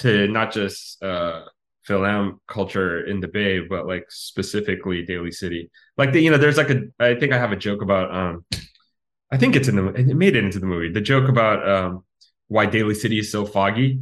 to 0.03 0.29
not 0.29 0.53
just 0.53 1.03
uh 1.03 1.43
film 1.85 2.41
culture 2.47 3.05
in 3.05 3.21
the 3.21 3.29
Bay, 3.29 3.61
but 3.61 3.87
like 3.87 4.05
specifically 4.09 5.05
Daly 5.05 5.33
City. 5.33 5.71
Like 5.97 6.13
the, 6.13 6.21
you 6.21 6.31
know, 6.31 6.39
there's 6.39 6.57
like 6.57 6.71
a 6.71 6.83
I 7.01 7.15
think 7.15 7.33
I 7.33 7.39
have 7.39 7.53
a 7.53 7.57
joke 7.57 7.83
about 7.83 8.15
um 8.15 8.45
I 9.31 9.39
think 9.39 9.57
it's 9.57 9.69
in 9.69 9.77
the 9.77 9.87
it 9.95 10.07
made 10.17 10.37
it 10.37 10.45
into 10.45 10.61
the 10.61 10.67
movie. 10.67 10.91
The 10.91 11.01
joke 11.01 11.29
about 11.29 11.69
um 11.69 12.05
why 12.49 12.67
Daly 12.67 12.95
City 12.95 13.19
is 13.19 13.33
so 13.33 13.45
foggy 13.47 14.01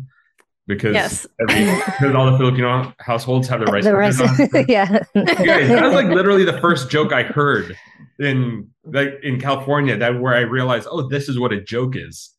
because 0.67 0.95
Yes. 0.95 1.27
every, 1.41 1.65
because 1.65 2.15
all 2.15 2.31
the 2.31 2.39
Filipino 2.39 2.93
households 2.99 3.49
have 3.49 3.61
their 3.61 3.73
rice 3.73 3.85
the 3.85 4.25
on. 4.25 4.65
yeah. 4.69 5.03
Guys, 5.15 5.69
that 5.69 5.83
was 5.83 5.95
like 5.95 6.07
literally 6.07 6.45
the 6.45 6.61
first 6.61 6.91
joke 6.91 7.13
I 7.13 7.23
heard 7.23 7.77
in 8.19 8.69
like 8.85 9.21
in 9.23 9.41
California 9.41 9.97
that 9.97 10.21
where 10.21 10.35
I 10.35 10.41
realized, 10.41 10.87
oh, 10.91 11.09
this 11.09 11.29
is 11.29 11.39
what 11.39 11.53
a 11.53 11.61
joke 11.61 11.97
is, 11.97 12.31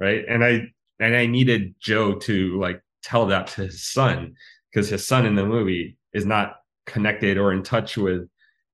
right? 0.00 0.24
And 0.28 0.44
I 0.44 0.72
and 1.00 1.16
I 1.16 1.26
needed 1.26 1.74
Joe 1.80 2.14
to 2.20 2.58
like 2.60 2.80
tell 3.04 3.26
that 3.26 3.48
to 3.48 3.62
his 3.62 3.84
son 3.84 4.34
because 4.72 4.88
his 4.88 5.06
son 5.06 5.26
in 5.26 5.34
the 5.34 5.44
movie 5.44 5.96
is 6.12 6.26
not 6.26 6.56
connected 6.86 7.38
or 7.38 7.52
in 7.52 7.62
touch 7.62 7.96
with 7.96 8.28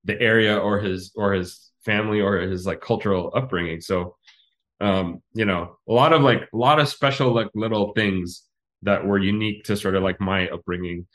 the 0.05 0.19
area 0.19 0.57
or 0.57 0.79
his 0.79 1.11
or 1.15 1.33
his 1.33 1.71
family 1.85 2.21
or 2.21 2.39
his 2.39 2.65
like 2.65 2.81
cultural 2.81 3.31
upbringing. 3.35 3.81
So, 3.81 4.15
um, 4.79 5.21
you 5.33 5.45
know, 5.45 5.77
a 5.87 5.93
lot 5.93 6.13
of 6.13 6.21
like 6.21 6.49
a 6.53 6.57
lot 6.57 6.79
of 6.79 6.87
special 6.87 7.33
like 7.33 7.49
little 7.53 7.93
things 7.93 8.43
that 8.83 9.05
were 9.05 9.19
unique 9.19 9.65
to 9.65 9.77
sort 9.77 9.95
of 9.95 10.03
like 10.03 10.19
my 10.19 10.47
upbringing 10.49 11.05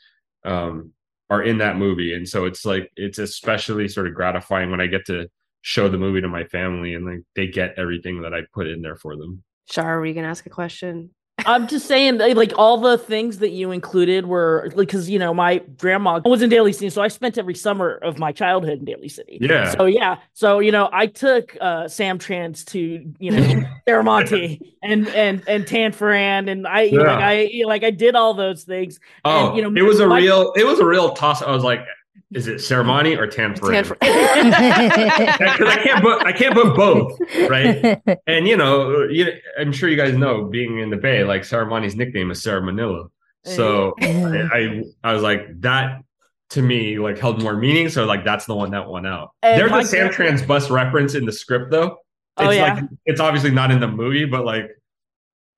um 0.45 0.91
are 1.29 1.43
in 1.43 1.57
that 1.57 1.75
movie 1.75 2.13
and 2.13 2.29
so 2.29 2.45
it's 2.45 2.63
like 2.63 2.89
it's 2.95 3.17
especially 3.17 3.87
sort 3.87 4.07
of 4.07 4.13
gratifying 4.13 4.69
when 4.71 4.79
i 4.79 4.85
get 4.87 5.05
to 5.05 5.27
show 5.61 5.89
the 5.89 5.97
movie 5.97 6.21
to 6.21 6.29
my 6.29 6.45
family 6.45 6.93
and 6.93 7.05
like 7.05 7.21
they 7.35 7.47
get 7.47 7.73
everything 7.75 8.21
that 8.21 8.33
i 8.33 8.41
put 8.53 8.67
in 8.67 8.81
there 8.81 8.95
for 8.95 9.17
them 9.17 9.43
Shar, 9.69 9.99
were 9.99 10.05
you 10.05 10.13
gonna 10.13 10.29
ask 10.29 10.45
a 10.45 10.49
question? 10.49 11.09
I'm 11.45 11.67
just 11.67 11.85
saying, 11.85 12.17
like 12.17 12.35
like, 12.35 12.53
all 12.57 12.79
the 12.79 12.97
things 12.97 13.37
that 13.39 13.51
you 13.51 13.71
included 13.71 14.25
were 14.25 14.63
like, 14.75 14.87
because 14.87 15.07
you 15.09 15.19
know, 15.19 15.33
my 15.33 15.59
grandma 15.77 16.19
was 16.25 16.41
in 16.41 16.49
Daly 16.49 16.73
City, 16.73 16.89
so 16.89 17.01
I 17.01 17.09
spent 17.09 17.37
every 17.37 17.53
summer 17.53 17.91
of 17.97 18.17
my 18.17 18.31
childhood 18.31 18.79
in 18.79 18.85
Daly 18.85 19.07
City. 19.07 19.37
Yeah. 19.39 19.69
So 19.69 19.85
yeah, 19.85 20.17
so 20.33 20.59
you 20.59 20.71
know, 20.71 20.89
I 20.91 21.05
took 21.05 21.55
uh, 21.61 21.87
Sam 21.87 22.17
Trans 22.17 22.65
to 22.65 22.79
you 23.19 23.31
know 23.31 23.63
Serramonte 23.87 24.59
and 24.81 25.07
and 25.09 25.43
and 25.47 25.63
Tanforan, 25.65 26.49
and 26.49 26.65
I 26.67 26.83
Yeah. 26.83 27.01
like 27.01 27.19
I 27.21 27.51
like 27.65 27.83
I 27.83 27.91
did 27.91 28.15
all 28.15 28.33
those 28.33 28.63
things. 28.63 28.99
oh 29.23 29.49
And, 29.49 29.57
you 29.57 29.61
know, 29.61 29.79
it 29.79 29.85
was 29.85 29.99
a 29.99 30.07
real 30.07 30.53
it 30.53 30.65
was 30.65 30.79
a 30.79 30.85
real 30.85 31.11
toss 31.11 31.41
i 31.43 31.51
was 31.51 31.63
like 31.63 31.85
is 32.33 32.47
it 32.47 32.57
Serramonte 32.57 33.17
or 33.17 33.27
tanforan 33.27 33.83
Tanfor- 33.83 33.99
because 33.99 35.67
i 35.69 35.79
can't 35.83 36.01
put 36.03 36.25
i 36.25 36.31
can't 36.31 36.53
put 36.53 36.75
both 36.75 37.17
right? 37.49 38.01
And 38.27 38.47
you 38.47 38.57
know 38.57 39.03
you, 39.09 39.31
i'm 39.59 39.71
sure 39.71 39.87
you 39.89 39.95
guys 39.97 40.15
know 40.17 40.45
being 40.45 40.79
in 40.79 40.89
the 40.89 40.97
bay 40.97 41.23
like 41.23 41.41
Serramonte's 41.43 41.95
nickname 41.95 42.31
is 42.31 42.41
sarah 42.41 42.61
manila 42.61 43.05
so 43.43 43.93
I, 44.01 44.49
I 44.53 44.83
i 45.05 45.13
was 45.13 45.23
like 45.23 45.47
that 45.61 46.01
to 46.49 46.61
me 46.61 46.97
like 46.99 47.17
held 47.17 47.41
more 47.43 47.55
meaning. 47.57 47.89
So 47.89 48.05
like 48.05 48.23
that's 48.23 48.45
the 48.45 48.55
one 48.55 48.71
that 48.71 48.87
won 48.87 49.05
out. 49.05 49.31
And 49.43 49.59
there's 49.59 49.71
a 49.71 49.87
sam 49.87 50.07
gra- 50.07 50.15
trans 50.15 50.41
bus 50.41 50.69
reference 50.69 51.13
in 51.13 51.25
the 51.25 51.31
script 51.33 51.71
though. 51.71 51.97
Oh, 52.37 52.45
it's 52.49 52.55
yeah? 52.55 52.73
like 52.75 52.83
it's 53.05 53.19
obviously 53.19 53.51
not 53.51 53.69
in 53.71 53.79
the 53.81 53.87
movie 53.87 54.23
but 54.25 54.45
like 54.45 54.69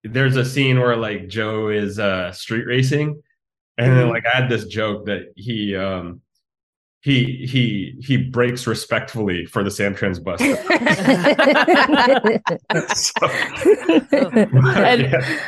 there's 0.03 0.35
a 0.35 0.43
scene 0.45 0.79
where 0.79 0.95
like 0.95 1.27
joe 1.27 1.69
is 1.69 1.99
uh 1.99 2.31
street 2.31 2.65
racing. 2.65 3.21
And 3.77 3.95
then 3.97 4.07
Mhm. 4.07 4.11
like 4.11 4.23
i 4.31 4.35
had 4.37 4.49
this 4.49 4.65
joke 4.65 5.05
that 5.07 5.31
he 5.35 5.75
um 5.75 6.21
he 7.01 7.47
he 7.49 7.95
he 8.01 8.17
breaks 8.17 8.67
respectfully 8.67 9.45
for 9.45 9.63
the 9.63 9.71
sam 9.71 9.95
trans 9.95 10.19
bus 10.19 10.39
So- 12.95 13.27
And- 14.83 15.01
Yeah. 15.01 15.39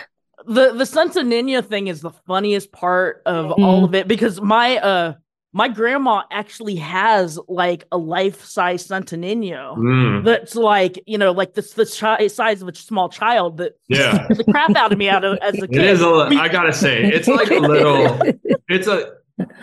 the 0.48 0.74
the 0.74 0.86
Santo 0.88 1.22
Nino 1.22 1.62
thing 1.62 1.86
is 1.88 2.02
the 2.02 2.10
funniest 2.26 2.72
part 2.72 3.22
of 3.28 3.52
all 3.52 3.86
of 3.86 3.94
it 3.94 4.08
because 4.08 4.42
my 4.42 4.78
uh 4.78 5.14
my 5.54 5.68
grandma 5.68 6.24
actually 6.32 6.78
has 6.78 7.38
like 7.48 7.86
a 7.92 7.98
life 7.98 8.44
size 8.46 8.84
Santo 8.86 9.18
Nino 9.18 9.76
Mm, 9.78 10.24
that's 10.26 10.56
like 10.56 11.00
you 11.06 11.20
know 11.20 11.32
like 11.32 11.54
this 11.54 11.74
the 11.74 11.86
chi- 11.86 12.26
size 12.28 12.62
of 12.64 12.68
a 12.70 12.74
small 12.76 13.08
child 13.10 13.58
that 13.58 13.74
yeah 13.88 14.28
the 14.30 14.44
crap 14.46 14.76
out 14.76 14.92
of 14.92 14.98
me 14.98 15.10
out 15.10 15.24
of 15.24 15.38
as 15.44 15.62
a 15.62 15.68
kid. 15.68 15.84
is 15.84 16.02
a. 16.02 16.10
li- 16.10 16.38
I 16.38 16.48
gotta 16.48 16.74
say, 16.74 17.04
it's 17.04 17.28
like 17.28 17.52
a 17.52 17.60
little. 17.60 18.20
It's 18.68 18.88
a. 18.88 19.12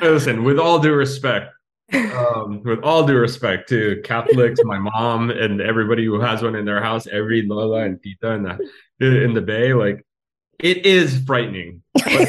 Listen, 0.01 0.45
with 0.45 0.59
all 0.61 0.79
due 0.79 0.95
respect, 0.95 1.53
um, 1.93 2.63
with 2.65 2.81
all 2.83 3.07
due 3.07 3.17
respect 3.17 3.69
to 3.71 4.01
Catholics, 4.05 4.61
my 4.65 4.79
mom, 4.79 5.31
and 5.31 5.61
everybody 5.61 6.05
who 6.05 6.21
has 6.21 6.43
one 6.43 6.55
in 6.55 6.65
their 6.65 6.83
house, 6.83 7.07
every 7.07 7.43
Lola 7.43 7.85
and 7.85 8.03
Tita 8.03 8.33
in 8.33 8.43
the 8.43 8.59
in 9.25 9.35
the 9.35 9.41
Bay, 9.41 9.73
like 9.75 10.05
it 10.59 10.85
is 10.85 11.23
frightening. 11.25 11.83
Because 11.95 12.21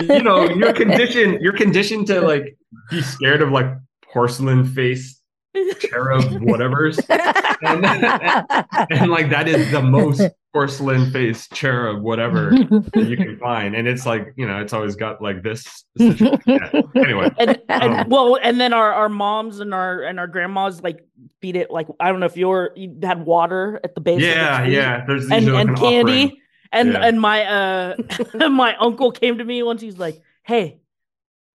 you 0.00 0.22
know 0.22 0.48
you're 0.48 0.72
conditioned. 0.72 1.40
You're 1.40 1.56
conditioned 1.56 2.06
to 2.08 2.20
like 2.20 2.56
be 2.90 3.02
scared 3.02 3.42
of 3.42 3.50
like 3.50 3.66
porcelain 4.02 4.64
face 4.64 5.15
cherub 5.80 6.24
whatever's 6.42 6.98
and, 7.08 7.84
and 8.90 9.10
like 9.10 9.30
that 9.30 9.46
is 9.48 9.70
the 9.70 9.82
most 9.82 10.22
porcelain 10.52 11.10
face 11.10 11.48
cherub 11.52 12.02
whatever 12.02 12.50
that 12.50 13.06
you 13.08 13.16
can 13.16 13.38
find 13.38 13.74
and 13.74 13.86
it's 13.86 14.06
like 14.06 14.32
you 14.36 14.46
know 14.46 14.60
it's 14.60 14.72
always 14.72 14.96
got 14.96 15.20
like 15.20 15.42
this 15.42 15.84
situation. 15.98 16.38
Yeah. 16.46 16.80
anyway 16.94 17.30
and, 17.38 17.60
and 17.68 17.92
Um, 17.94 18.08
well, 18.08 18.38
and 18.42 18.58
then 18.60 18.72
our, 18.72 18.92
our 18.92 19.08
moms 19.08 19.60
and 19.60 19.74
our 19.74 20.02
and 20.02 20.18
our 20.18 20.26
grandmas 20.26 20.82
like 20.82 21.00
feed 21.42 21.56
it 21.56 21.70
like 21.70 21.88
I 22.00 22.10
don't 22.10 22.20
know 22.20 22.26
if 22.26 22.36
you're 22.36 22.70
you 22.76 22.96
had 23.02 23.24
water 23.26 23.80
at 23.84 23.94
the 23.94 24.00
base. 24.00 24.16
of 24.16 24.20
the 24.22 24.26
yeah 24.26 24.64
yeah 24.64 25.04
there's 25.06 25.30
and 25.30 25.46
like 25.46 25.60
and 25.60 25.70
an 25.70 25.74
offering. 25.76 25.90
candy. 26.06 26.42
And 26.72 26.92
Yeah. 26.92 27.06
and 27.06 27.20
my 27.20 27.44
uh 27.44 27.96
my 28.50 28.74
uncle 28.76 29.12
came 29.12 29.38
to 29.38 29.44
me 29.44 29.62
once. 29.62 29.80
He's 29.80 29.98
like, 29.98 30.20
"Hey, 30.42 30.80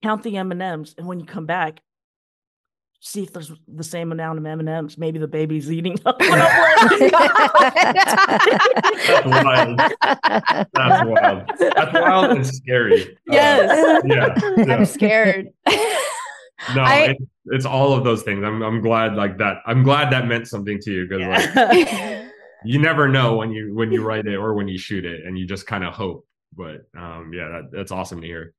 count 0.03 0.23
the 0.23 0.37
M 0.37 0.51
and 0.51 0.61
M's, 0.61 0.95
and 0.97 1.05
when 1.05 1.19
you 1.19 1.25
come 1.25 1.45
back, 1.45 1.81
see 3.01 3.23
if 3.23 3.33
there's 3.33 3.51
the 3.67 3.83
same 3.83 4.11
amount 4.13 4.39
of 4.39 4.45
M 4.45 4.59
and 4.61 4.69
M's. 4.69 4.97
Maybe 4.97 5.19
the 5.19 5.27
baby's 5.27 5.69
eating." 5.71 5.95
them." 6.05 6.15
That's 9.07 9.25
wild 9.25 9.79
that's 10.73 11.05
wild 11.09 11.43
that's 11.59 11.93
wild 11.93 12.31
and 12.31 12.45
scary 12.47 13.03
Uh, 13.03 13.33
yes. 13.33 14.03
yeah, 14.05 14.27
yeah. 14.57 14.73
I'm 14.75 14.85
scared. 14.85 15.49
no 16.75 16.81
I- 16.81 17.09
it, 17.11 17.17
it's 17.45 17.65
all 17.65 17.93
of 17.93 18.03
those 18.03 18.21
things 18.23 18.43
i'm 18.45 18.61
i'm 18.61 18.81
glad 18.81 19.15
like 19.15 19.37
that 19.39 19.57
i'm 19.65 19.81
glad 19.83 20.11
that 20.11 20.27
meant 20.27 20.47
something 20.47 20.79
to 20.81 20.91
you 20.91 21.07
because 21.07 21.25
like 21.55 21.55
like, 21.55 22.25
you 22.63 22.77
never 22.79 23.07
know 23.07 23.35
when 23.35 23.51
you 23.51 23.73
when 23.73 23.91
you 23.91 24.03
write 24.03 24.27
it 24.27 24.35
or 24.35 24.53
when 24.53 24.67
you 24.67 24.77
shoot 24.77 25.03
it 25.05 25.25
and 25.25 25.37
you 25.39 25.45
just 25.47 25.65
kind 25.65 25.83
of 25.83 25.93
hope 25.93 26.25
but 26.55 26.85
um 26.95 27.31
yeah 27.33 27.47
that, 27.49 27.69
that's 27.71 27.91
awesome 27.91 28.21
to 28.21 28.27
hear 28.27 28.53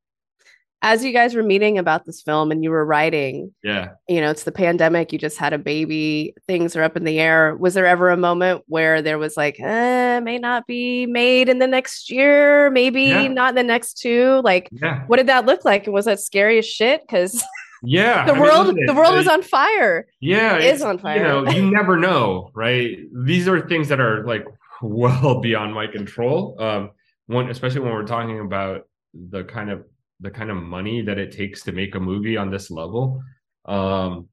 As 0.84 1.04
you 1.04 1.12
guys 1.12 1.34
were 1.36 1.44
meeting 1.44 1.78
about 1.78 2.04
this 2.06 2.22
film 2.22 2.50
and 2.50 2.64
you 2.64 2.70
were 2.70 2.84
writing, 2.84 3.54
yeah 3.62 3.90
you 4.08 4.20
know, 4.20 4.30
it's 4.30 4.42
the 4.42 4.52
pandemic, 4.52 5.12
you 5.12 5.18
just 5.18 5.38
had 5.38 5.52
a 5.52 5.58
baby, 5.58 6.34
things 6.48 6.74
are 6.74 6.82
up 6.82 6.96
in 6.96 7.04
the 7.04 7.20
air. 7.20 7.56
Was 7.56 7.74
there 7.74 7.86
ever 7.86 8.10
a 8.10 8.16
moment 8.16 8.64
where 8.66 9.00
there 9.00 9.18
was 9.18 9.36
like, 9.36 9.60
eh, 9.60 10.18
may 10.20 10.38
not 10.38 10.66
be 10.66 11.06
made 11.06 11.48
in 11.48 11.58
the 11.60 11.68
next 11.68 12.10
year, 12.10 12.70
maybe 12.70 13.04
Yeah. 13.04 13.28
not 13.28 13.50
in 13.50 13.54
the 13.54 13.62
next 13.62 13.94
two? 13.98 14.40
Like, 14.44 14.68
yeah 14.72 15.04
what 15.06 15.18
did 15.18 15.28
that 15.28 15.46
look 15.46 15.64
like? 15.64 15.84
And 15.86 15.94
was 15.94 16.06
that 16.06 16.18
scary 16.20 16.58
as 16.58 16.66
shit? 16.66 17.00
Because 17.02 17.42
yeah 17.84 18.26
the 18.26 18.34
I 18.34 18.40
world, 18.40 18.68
at 18.68 18.74
the 18.74 18.92
it. 18.92 18.94
world 18.94 19.14
was 19.16 19.28
on 19.28 19.42
fire. 19.42 20.06
yeah 20.20 20.56
is 20.58 20.64
it's- 20.64 20.82
on 20.82 20.98
fire. 20.98 21.16
you 21.16 21.22
know 21.22 21.48
you 21.56 21.70
never 21.70 21.96
know 21.96 22.50
right 22.54 22.96
these 23.24 23.46
are 23.48 23.60
things 23.68 23.88
that 23.88 24.00
are 24.00 24.24
like 24.24 24.44
well 24.82 25.40
beyond 25.40 25.74
my 25.74 25.86
control 25.86 26.56
um 26.60 26.90
one 27.26 27.48
especially 27.50 27.80
when 27.80 27.92
we're 27.92 28.04
talking 28.06 28.38
about 28.40 28.82
the 29.14 29.44
kind 29.44 29.70
of 29.70 29.84
the 30.22 30.30
kind 30.30 30.50
of 30.50 30.56
money 30.56 31.02
that 31.02 31.18
it 31.18 31.30
takes 31.32 31.62
to 31.64 31.72
make 31.72 31.94
a 31.94 32.00
movie 32.00 32.36
on 32.36 32.50
this 32.50 32.70
level. 32.70 33.22
Um 33.66 34.28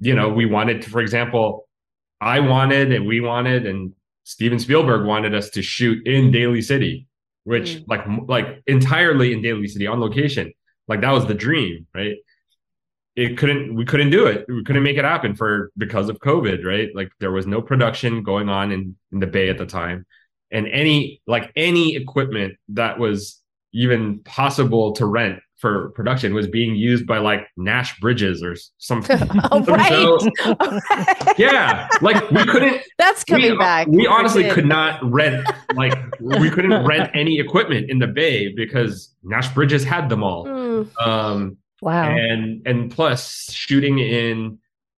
you 0.00 0.14
know 0.14 0.28
we 0.28 0.44
wanted 0.44 0.82
to, 0.82 0.90
for 0.90 1.00
example 1.00 1.66
i 2.20 2.38
wanted 2.38 2.92
and 2.92 3.06
we 3.06 3.18
wanted 3.20 3.64
and 3.64 3.94
steven 4.24 4.58
spielberg 4.58 5.06
wanted 5.06 5.34
us 5.34 5.48
to 5.48 5.62
shoot 5.62 6.06
in 6.06 6.30
daly 6.30 6.60
city 6.60 7.06
which 7.44 7.76
Mm. 7.76 7.84
like 7.92 8.04
like 8.28 8.62
entirely 8.66 9.32
in 9.32 9.40
daly 9.40 9.68
city 9.68 9.86
on 9.86 10.00
location. 10.00 10.52
Like 10.88 11.00
that 11.00 11.12
was 11.12 11.26
the 11.26 11.34
dream 11.46 11.86
right? 11.94 12.16
It 13.14 13.38
couldn't 13.38 13.74
we 13.74 13.84
couldn't 13.86 14.10
do 14.10 14.26
it. 14.26 14.44
We 14.48 14.62
couldn't 14.64 14.82
make 14.82 14.98
it 14.98 15.04
happen 15.04 15.34
for 15.34 15.70
because 15.78 16.10
of 16.10 16.18
covid 16.18 16.64
right? 16.64 16.90
Like 16.94 17.10
there 17.20 17.32
was 17.32 17.46
no 17.46 17.62
production 17.62 18.22
going 18.22 18.48
on 18.50 18.72
in, 18.72 18.96
in 19.12 19.20
the 19.20 19.26
bay 19.26 19.48
at 19.48 19.58
the 19.58 19.66
time. 19.66 20.04
And 20.50 20.68
any 20.68 21.22
like 21.26 21.52
any 21.56 21.96
equipment 21.96 22.56
that 22.70 22.98
was 22.98 23.40
even 23.72 24.18
possible 24.24 24.92
to 24.92 25.06
rent 25.06 25.38
for 25.56 25.90
production 25.90 26.34
was 26.34 26.46
being 26.46 26.76
used 26.76 27.06
by 27.06 27.16
like 27.18 27.46
nash 27.56 27.98
bridges 28.00 28.42
or 28.42 28.54
something 28.78 29.18
Oh, 29.50 29.62
right. 29.64 31.38
yeah 31.38 31.88
like 32.02 32.30
we 32.30 32.44
couldn't 32.44 32.82
That's 32.98 33.24
coming 33.24 33.52
we, 33.52 33.58
back. 33.58 33.86
we 33.88 34.06
honestly 34.06 34.42
kids. 34.44 34.54
could 34.54 34.66
not 34.66 35.00
rent 35.02 35.46
like 35.74 35.94
we 36.20 36.50
couldn't 36.50 36.84
rent 36.86 37.10
any 37.14 37.38
equipment 37.38 37.90
in 37.90 37.98
the 37.98 38.06
bay 38.06 38.52
because 38.54 39.14
nash 39.22 39.48
bridges 39.54 39.84
had 39.84 40.08
them 40.08 40.22
all 40.22 40.44
Mm. 40.46 40.88
um 41.06 41.56
wow. 41.80 42.10
and 42.10 42.66
and 42.66 42.90
plus 42.90 43.50
shooting 43.50 43.98
in 43.98 44.58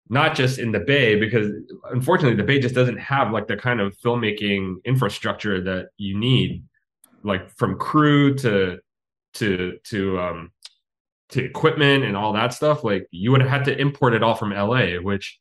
not 0.09 0.35
just 0.35 0.57
in 0.57 0.71
the 0.71 0.79
Bay, 0.79 1.15
because 1.19 1.51
unfortunately 1.91 2.37
the 2.37 2.43
Bay 2.43 2.59
just 2.61 2.73
doesn't 2.73 2.95
have 2.97 3.31
like 3.33 3.47
the 3.47 3.57
kind 3.57 3.81
of 3.81 3.93
filmmaking 3.97 4.75
infrastructure 4.85 5.59
that 5.59 5.89
you 5.97 6.17
need, 6.17 6.63
like 7.27 7.49
from 7.57 7.77
crew 7.77 8.33
to 8.35 8.79
to 9.35 9.77
to 9.83 10.19
um 10.19 10.51
to 11.29 11.43
equipment 11.43 12.03
and 12.03 12.15
all 12.15 12.33
that 12.33 12.53
stuff. 12.53 12.83
Like 12.83 13.07
you 13.11 13.31
would 13.31 13.41
have 13.41 13.49
had 13.49 13.65
to 13.65 13.79
import 13.79 14.13
it 14.13 14.23
all 14.23 14.35
from 14.35 14.51
LA, 14.51 14.95
which 14.95 15.39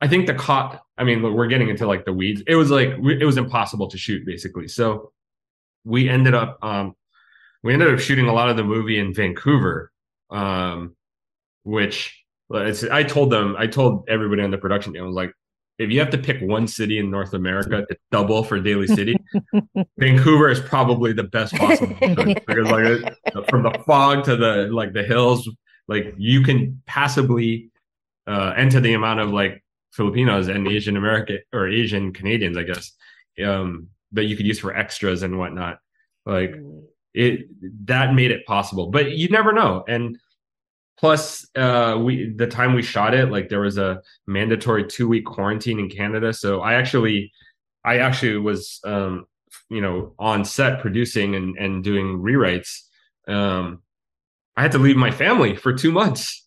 I 0.00 0.08
think 0.08 0.26
the 0.26 0.34
cot. 0.34 0.82
I 0.98 1.04
mean, 1.04 1.22
we're 1.22 1.46
getting 1.46 1.68
into 1.68 1.86
like 1.86 2.04
the 2.04 2.12
weeds. 2.12 2.42
It 2.46 2.56
was 2.56 2.70
like 2.70 2.88
it 2.88 3.24
was 3.24 3.36
impossible 3.36 3.88
to 3.88 3.98
shoot 3.98 4.26
basically. 4.26 4.68
So 4.68 5.12
we 5.84 6.08
ended 6.08 6.34
up 6.34 6.58
um 6.62 6.94
we 7.62 7.72
ended 7.72 7.92
up 7.92 7.98
shooting 8.00 8.28
a 8.28 8.32
lot 8.32 8.50
of 8.50 8.56
the 8.56 8.64
movie 8.64 8.98
in 8.98 9.14
Vancouver, 9.14 9.90
um, 10.30 10.94
which 11.62 12.24
I 12.52 13.02
told 13.02 13.30
them, 13.30 13.56
I 13.58 13.66
told 13.66 14.04
everybody 14.08 14.42
on 14.42 14.50
the 14.50 14.58
production 14.58 14.92
team, 14.92 15.04
was 15.06 15.14
like, 15.14 15.32
if 15.78 15.90
you 15.90 15.98
have 15.98 16.10
to 16.10 16.18
pick 16.18 16.40
one 16.40 16.66
city 16.66 16.98
in 16.98 17.10
North 17.10 17.34
America 17.34 17.84
to 17.88 17.96
double 18.12 18.44
for 18.44 18.60
Daly 18.60 18.86
City, 18.86 19.16
Vancouver 19.98 20.48
is 20.48 20.60
probably 20.60 21.12
the 21.12 21.24
best 21.24 21.54
possible 21.54 21.96
because 22.00 22.70
like 22.70 23.48
from 23.48 23.64
the 23.64 23.82
fog 23.86 24.24
to 24.24 24.36
the 24.36 24.68
like 24.70 24.92
the 24.92 25.02
hills, 25.02 25.48
like 25.88 26.14
you 26.16 26.42
can 26.42 26.80
passably 26.86 27.70
uh, 28.26 28.54
enter 28.56 28.80
the 28.80 28.94
amount 28.94 29.20
of 29.20 29.30
like 29.30 29.64
Filipinos 29.90 30.48
and 30.48 30.68
Asian 30.68 30.96
American 30.96 31.38
or 31.52 31.68
Asian 31.68 32.12
Canadians, 32.12 32.56
I 32.56 32.62
guess, 32.62 32.92
um, 33.44 33.88
that 34.12 34.24
you 34.24 34.36
could 34.36 34.46
use 34.46 34.60
for 34.60 34.74
extras 34.74 35.22
and 35.22 35.38
whatnot. 35.38 35.78
Like 36.24 36.52
mm. 36.52 36.84
it 37.14 37.48
that 37.86 38.14
made 38.14 38.30
it 38.30 38.46
possible, 38.46 38.90
but 38.90 39.10
you 39.10 39.28
never 39.28 39.52
know. 39.52 39.84
And 39.88 40.18
plus 40.98 41.46
uh 41.56 41.98
we 42.02 42.32
the 42.36 42.46
time 42.46 42.74
we 42.74 42.82
shot 42.82 43.14
it 43.14 43.30
like 43.30 43.48
there 43.48 43.60
was 43.60 43.78
a 43.78 44.00
mandatory 44.26 44.84
two 44.86 45.08
week 45.08 45.24
quarantine 45.24 45.78
in 45.78 45.88
canada. 45.88 46.32
So 46.32 46.60
i 46.60 46.74
actually 46.74 47.32
i 47.84 47.98
actually 47.98 48.38
was 48.38 48.80
um 48.84 49.26
you 49.68 49.80
know 49.80 50.14
on 50.18 50.44
set 50.44 50.80
producing 50.80 51.34
and 51.34 51.56
and 51.58 51.82
doing 51.82 52.18
rewrites. 52.18 52.80
Um 53.28 53.82
i 54.56 54.62
had 54.62 54.72
to 54.72 54.78
leave 54.78 54.96
my 54.96 55.10
family 55.10 55.56
for 55.56 55.72
two 55.72 55.92
months. 55.92 56.42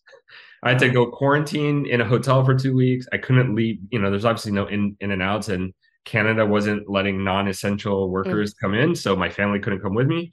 I 0.60 0.70
had 0.70 0.80
to 0.80 0.88
go 0.88 1.06
quarantine 1.06 1.86
in 1.86 2.00
a 2.00 2.04
hotel 2.04 2.44
for 2.44 2.52
two 2.52 2.74
weeks. 2.74 3.06
I 3.12 3.18
couldn't 3.18 3.54
leave 3.54 3.78
you 3.90 3.98
know 3.98 4.10
there's 4.10 4.24
obviously 4.24 4.52
no 4.52 4.66
in 4.66 4.96
in 5.00 5.10
and 5.10 5.22
outs 5.22 5.48
and 5.48 5.72
canada 6.04 6.46
wasn't 6.46 6.88
letting 6.88 7.22
non-essential 7.22 8.08
workers 8.08 8.54
mm. 8.54 8.56
come 8.62 8.72
in 8.72 8.94
so 8.94 9.14
my 9.14 9.28
family 9.28 9.60
couldn't 9.60 9.80
come 9.80 9.94
with 9.94 10.06
me 10.06 10.32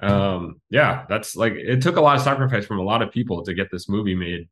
um 0.00 0.60
yeah 0.70 1.04
that's 1.08 1.34
like 1.34 1.54
it 1.54 1.82
took 1.82 1.96
a 1.96 2.00
lot 2.00 2.16
of 2.16 2.22
sacrifice 2.22 2.66
from 2.66 2.78
a 2.78 2.84
lot 2.84 3.02
of 3.02 3.10
people 3.10 3.42
to 3.44 3.54
get 3.54 3.70
this 3.70 3.88
movie 3.88 4.14
made. 4.14 4.48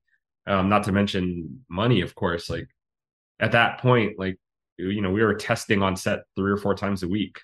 Um 0.47 0.69
not 0.69 0.85
to 0.85 0.93
mention 0.93 1.65
money 1.69 2.01
of 2.01 2.15
course 2.15 2.51
like 2.51 2.69
at 3.39 3.53
that 3.53 3.81
point 3.81 4.19
like 4.19 4.39
you 4.77 5.01
know 5.01 5.11
we 5.11 5.23
were 5.23 5.35
testing 5.35 5.83
on 5.83 5.97
set 5.97 6.21
three 6.35 6.51
or 6.51 6.57
four 6.57 6.75
times 6.75 7.03
a 7.03 7.09
week. 7.09 7.41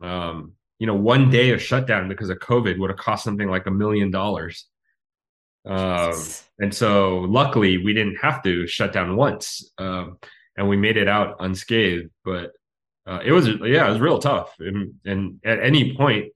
Um 0.00 0.52
you 0.78 0.86
know 0.86 0.94
one 0.94 1.28
day 1.30 1.50
of 1.50 1.60
shutdown 1.60 2.08
because 2.08 2.30
of 2.30 2.38
covid 2.38 2.78
would 2.78 2.90
have 2.90 2.98
cost 2.98 3.24
something 3.24 3.48
like 3.48 3.66
a 3.66 3.70
million 3.70 4.10
dollars. 4.10 4.66
Um 5.66 6.14
and 6.60 6.72
so 6.72 7.18
luckily 7.28 7.78
we 7.78 7.94
didn't 7.94 8.16
have 8.16 8.42
to 8.44 8.66
shut 8.68 8.92
down 8.92 9.16
once 9.16 9.72
um 9.78 10.18
and 10.56 10.68
we 10.68 10.76
made 10.76 10.96
it 10.96 11.08
out 11.08 11.36
unscathed 11.40 12.10
but 12.24 12.52
uh, 13.08 13.20
it 13.24 13.32
was 13.32 13.48
yeah 13.48 13.86
it 13.86 13.90
was 13.90 14.00
real 14.00 14.18
tough. 14.18 14.54
And, 14.60 14.94
and 15.04 15.40
at 15.44 15.60
any 15.60 15.96
point 15.96 16.32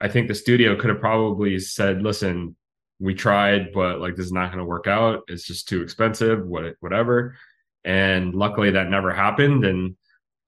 I 0.00 0.08
think 0.08 0.28
the 0.28 0.34
studio 0.34 0.76
could 0.76 0.90
have 0.90 1.00
probably 1.00 1.58
said, 1.58 2.02
listen, 2.02 2.56
we 2.98 3.14
tried, 3.14 3.72
but 3.72 4.00
like 4.00 4.16
this 4.16 4.26
is 4.26 4.32
not 4.32 4.48
going 4.48 4.58
to 4.58 4.64
work 4.64 4.86
out. 4.86 5.22
It's 5.28 5.44
just 5.44 5.68
too 5.68 5.82
expensive, 5.82 6.46
what 6.46 6.74
whatever. 6.80 7.36
And 7.84 8.34
luckily 8.34 8.70
that 8.72 8.90
never 8.90 9.12
happened. 9.12 9.64
And 9.64 9.96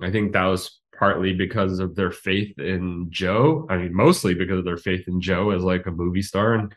I 0.01 0.11
think 0.11 0.33
that 0.33 0.45
was 0.45 0.81
partly 0.97 1.35
because 1.35 1.79
of 1.79 1.95
their 1.95 2.11
faith 2.11 2.59
in 2.59 3.09
Joe. 3.11 3.67
I 3.71 3.79
mean, 3.79 3.95
mostly 3.95 4.35
because 4.35 4.59
of 4.59 4.65
their 4.65 4.77
faith 4.77 5.09
in 5.09 5.21
Joe 5.21 5.51
as 5.51 5.63
like 5.63 5.87
a 5.87 5.91
movie 5.91 6.23
star 6.23 6.55
and 6.55 6.75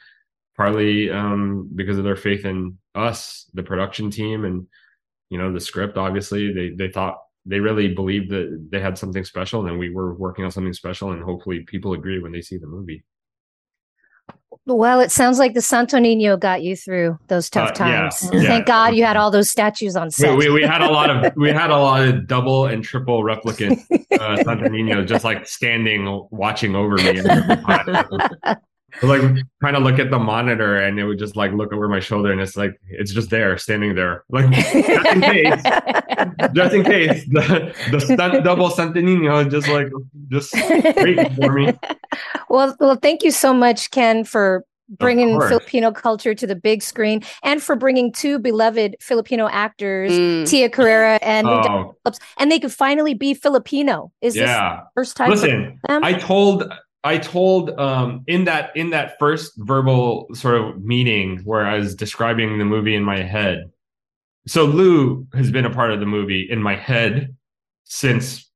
partly 0.55 1.11
um, 1.11 1.69
because 1.75 1.97
of 1.97 2.05
their 2.05 2.15
faith 2.15 2.45
in 2.45 2.77
us, 2.93 3.49
the 3.53 3.63
production 3.63 4.09
team 4.09 4.45
and 4.45 4.67
you 5.29 5.37
know 5.37 5.51
the 5.51 5.59
script 5.59 5.97
obviously 5.97 6.53
they 6.53 6.69
they 6.69 6.91
thought 6.91 7.17
they 7.45 7.59
really 7.59 7.93
believed 7.93 8.31
that 8.31 8.67
they 8.71 8.79
had 8.79 8.97
something 8.97 9.23
special 9.23 9.65
and 9.67 9.77
we 9.77 9.89
were 9.89 10.13
working 10.15 10.45
on 10.45 10.51
something 10.51 10.73
special 10.73 11.11
and 11.11 11.23
hopefully 11.23 11.61
people 11.61 11.93
agree 11.93 12.19
when 12.19 12.31
they 12.31 12.41
see 12.41 12.57
the 12.57 12.67
movie. 12.67 13.03
Well 14.65 14.99
it 14.99 15.11
sounds 15.11 15.37
like 15.37 15.53
the 15.53 15.61
santo 15.61 15.99
nino 15.99 16.37
got 16.37 16.63
you 16.63 16.75
through 16.75 17.19
those 17.27 17.49
tough 17.49 17.69
uh, 17.69 17.73
times. 17.73 18.29
Yeah, 18.33 18.41
thank 18.43 18.65
god 18.65 18.95
you 18.95 19.03
had 19.03 19.15
all 19.15 19.29
those 19.29 19.49
statues 19.49 19.95
on 19.95 20.09
set. 20.09 20.31
We, 20.31 20.49
we, 20.49 20.61
we, 20.61 20.63
had 20.63 20.81
a 20.81 20.89
lot 20.89 21.09
of 21.09 21.33
we 21.35 21.49
had 21.49 21.69
a 21.69 21.77
lot 21.77 22.07
of 22.07 22.25
double 22.25 22.65
and 22.65 22.83
triple 22.83 23.21
replicant 23.21 23.79
uh, 24.19 24.43
santo 24.43 24.67
nino 24.67 25.03
just 25.03 25.23
like 25.23 25.47
standing 25.47 26.27
watching 26.31 26.75
over 26.75 26.95
me 26.95 27.21
like 29.03 29.21
trying 29.59 29.73
to 29.73 29.79
look 29.79 29.99
at 29.99 30.09
the 30.09 30.19
monitor 30.19 30.77
and 30.77 30.99
it 30.99 31.05
would 31.05 31.19
just 31.19 31.35
like 31.35 31.51
look 31.51 31.73
over 31.73 31.87
my 31.87 31.99
shoulder 31.99 32.31
and 32.31 32.41
it's 32.41 32.55
like 32.55 32.79
it's 32.87 33.11
just 33.11 33.29
there 33.29 33.57
standing 33.57 33.95
there 33.95 34.23
like 34.29 34.49
just 34.51 34.75
in 34.75 35.21
case 35.21 35.63
just 36.53 36.73
in 36.73 36.83
case 36.83 37.25
the 37.29 37.75
the 37.91 37.99
stunt 37.99 38.43
double 38.43 38.69
Santo 38.69 39.01
Nino 39.01 39.43
just 39.43 39.67
like 39.67 39.87
just 40.29 40.53
waiting 40.53 41.33
for 41.35 41.51
me 41.51 41.73
well 42.49 42.75
well 42.79 42.95
thank 42.95 43.23
you 43.23 43.31
so 43.31 43.53
much 43.53 43.91
ken 43.91 44.23
for 44.23 44.65
bringing 44.87 45.39
Filipino 45.41 45.91
culture 45.91 46.35
to 46.35 46.45
the 46.45 46.55
big 46.55 46.81
screen 46.83 47.23
and 47.43 47.61
for 47.61 47.75
bringing 47.75 48.11
two 48.11 48.39
beloved 48.39 48.95
Filipino 48.99 49.47
actors, 49.47 50.11
mm. 50.11 50.47
Tia 50.47 50.69
Carrere 50.69 51.17
and 51.21 51.47
oh. 51.47 51.95
and 52.37 52.51
they 52.51 52.59
could 52.59 52.71
finally 52.71 53.13
be 53.13 53.33
Filipino. 53.33 54.11
Is 54.21 54.35
yeah. 54.35 54.75
this 54.75 54.85
first 54.93 55.17
time? 55.17 55.29
Listen, 55.31 55.79
I 55.89 56.13
told 56.13 56.71
I 57.05 57.19
told 57.19 57.69
um, 57.79 58.23
in 58.25 58.45
that 58.45 58.75
in 58.75 58.89
that 58.89 59.19
first 59.19 59.53
verbal 59.57 60.27
sort 60.33 60.55
of 60.55 60.83
meeting 60.83 61.39
where 61.43 61.63
I 61.63 61.77
was 61.77 61.93
describing 61.93 62.57
the 62.57 62.65
movie 62.65 62.95
in 62.95 63.03
my 63.03 63.21
head. 63.21 63.71
So 64.47 64.65
Lou 64.65 65.27
has 65.35 65.51
been 65.51 65.65
a 65.65 65.69
part 65.69 65.91
of 65.91 65.99
the 65.99 66.07
movie 66.07 66.49
in 66.49 66.63
my 66.63 66.75
head 66.75 67.35
since 67.83 68.49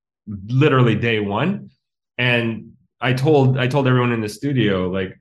literally 0.48 0.96
day 0.96 1.20
one, 1.20 1.70
and 2.18 2.74
I 3.00 3.14
told 3.14 3.60
I 3.60 3.68
told 3.68 3.88
everyone 3.88 4.12
in 4.12 4.22
the 4.22 4.30
studio 4.30 4.90
like 4.90 5.20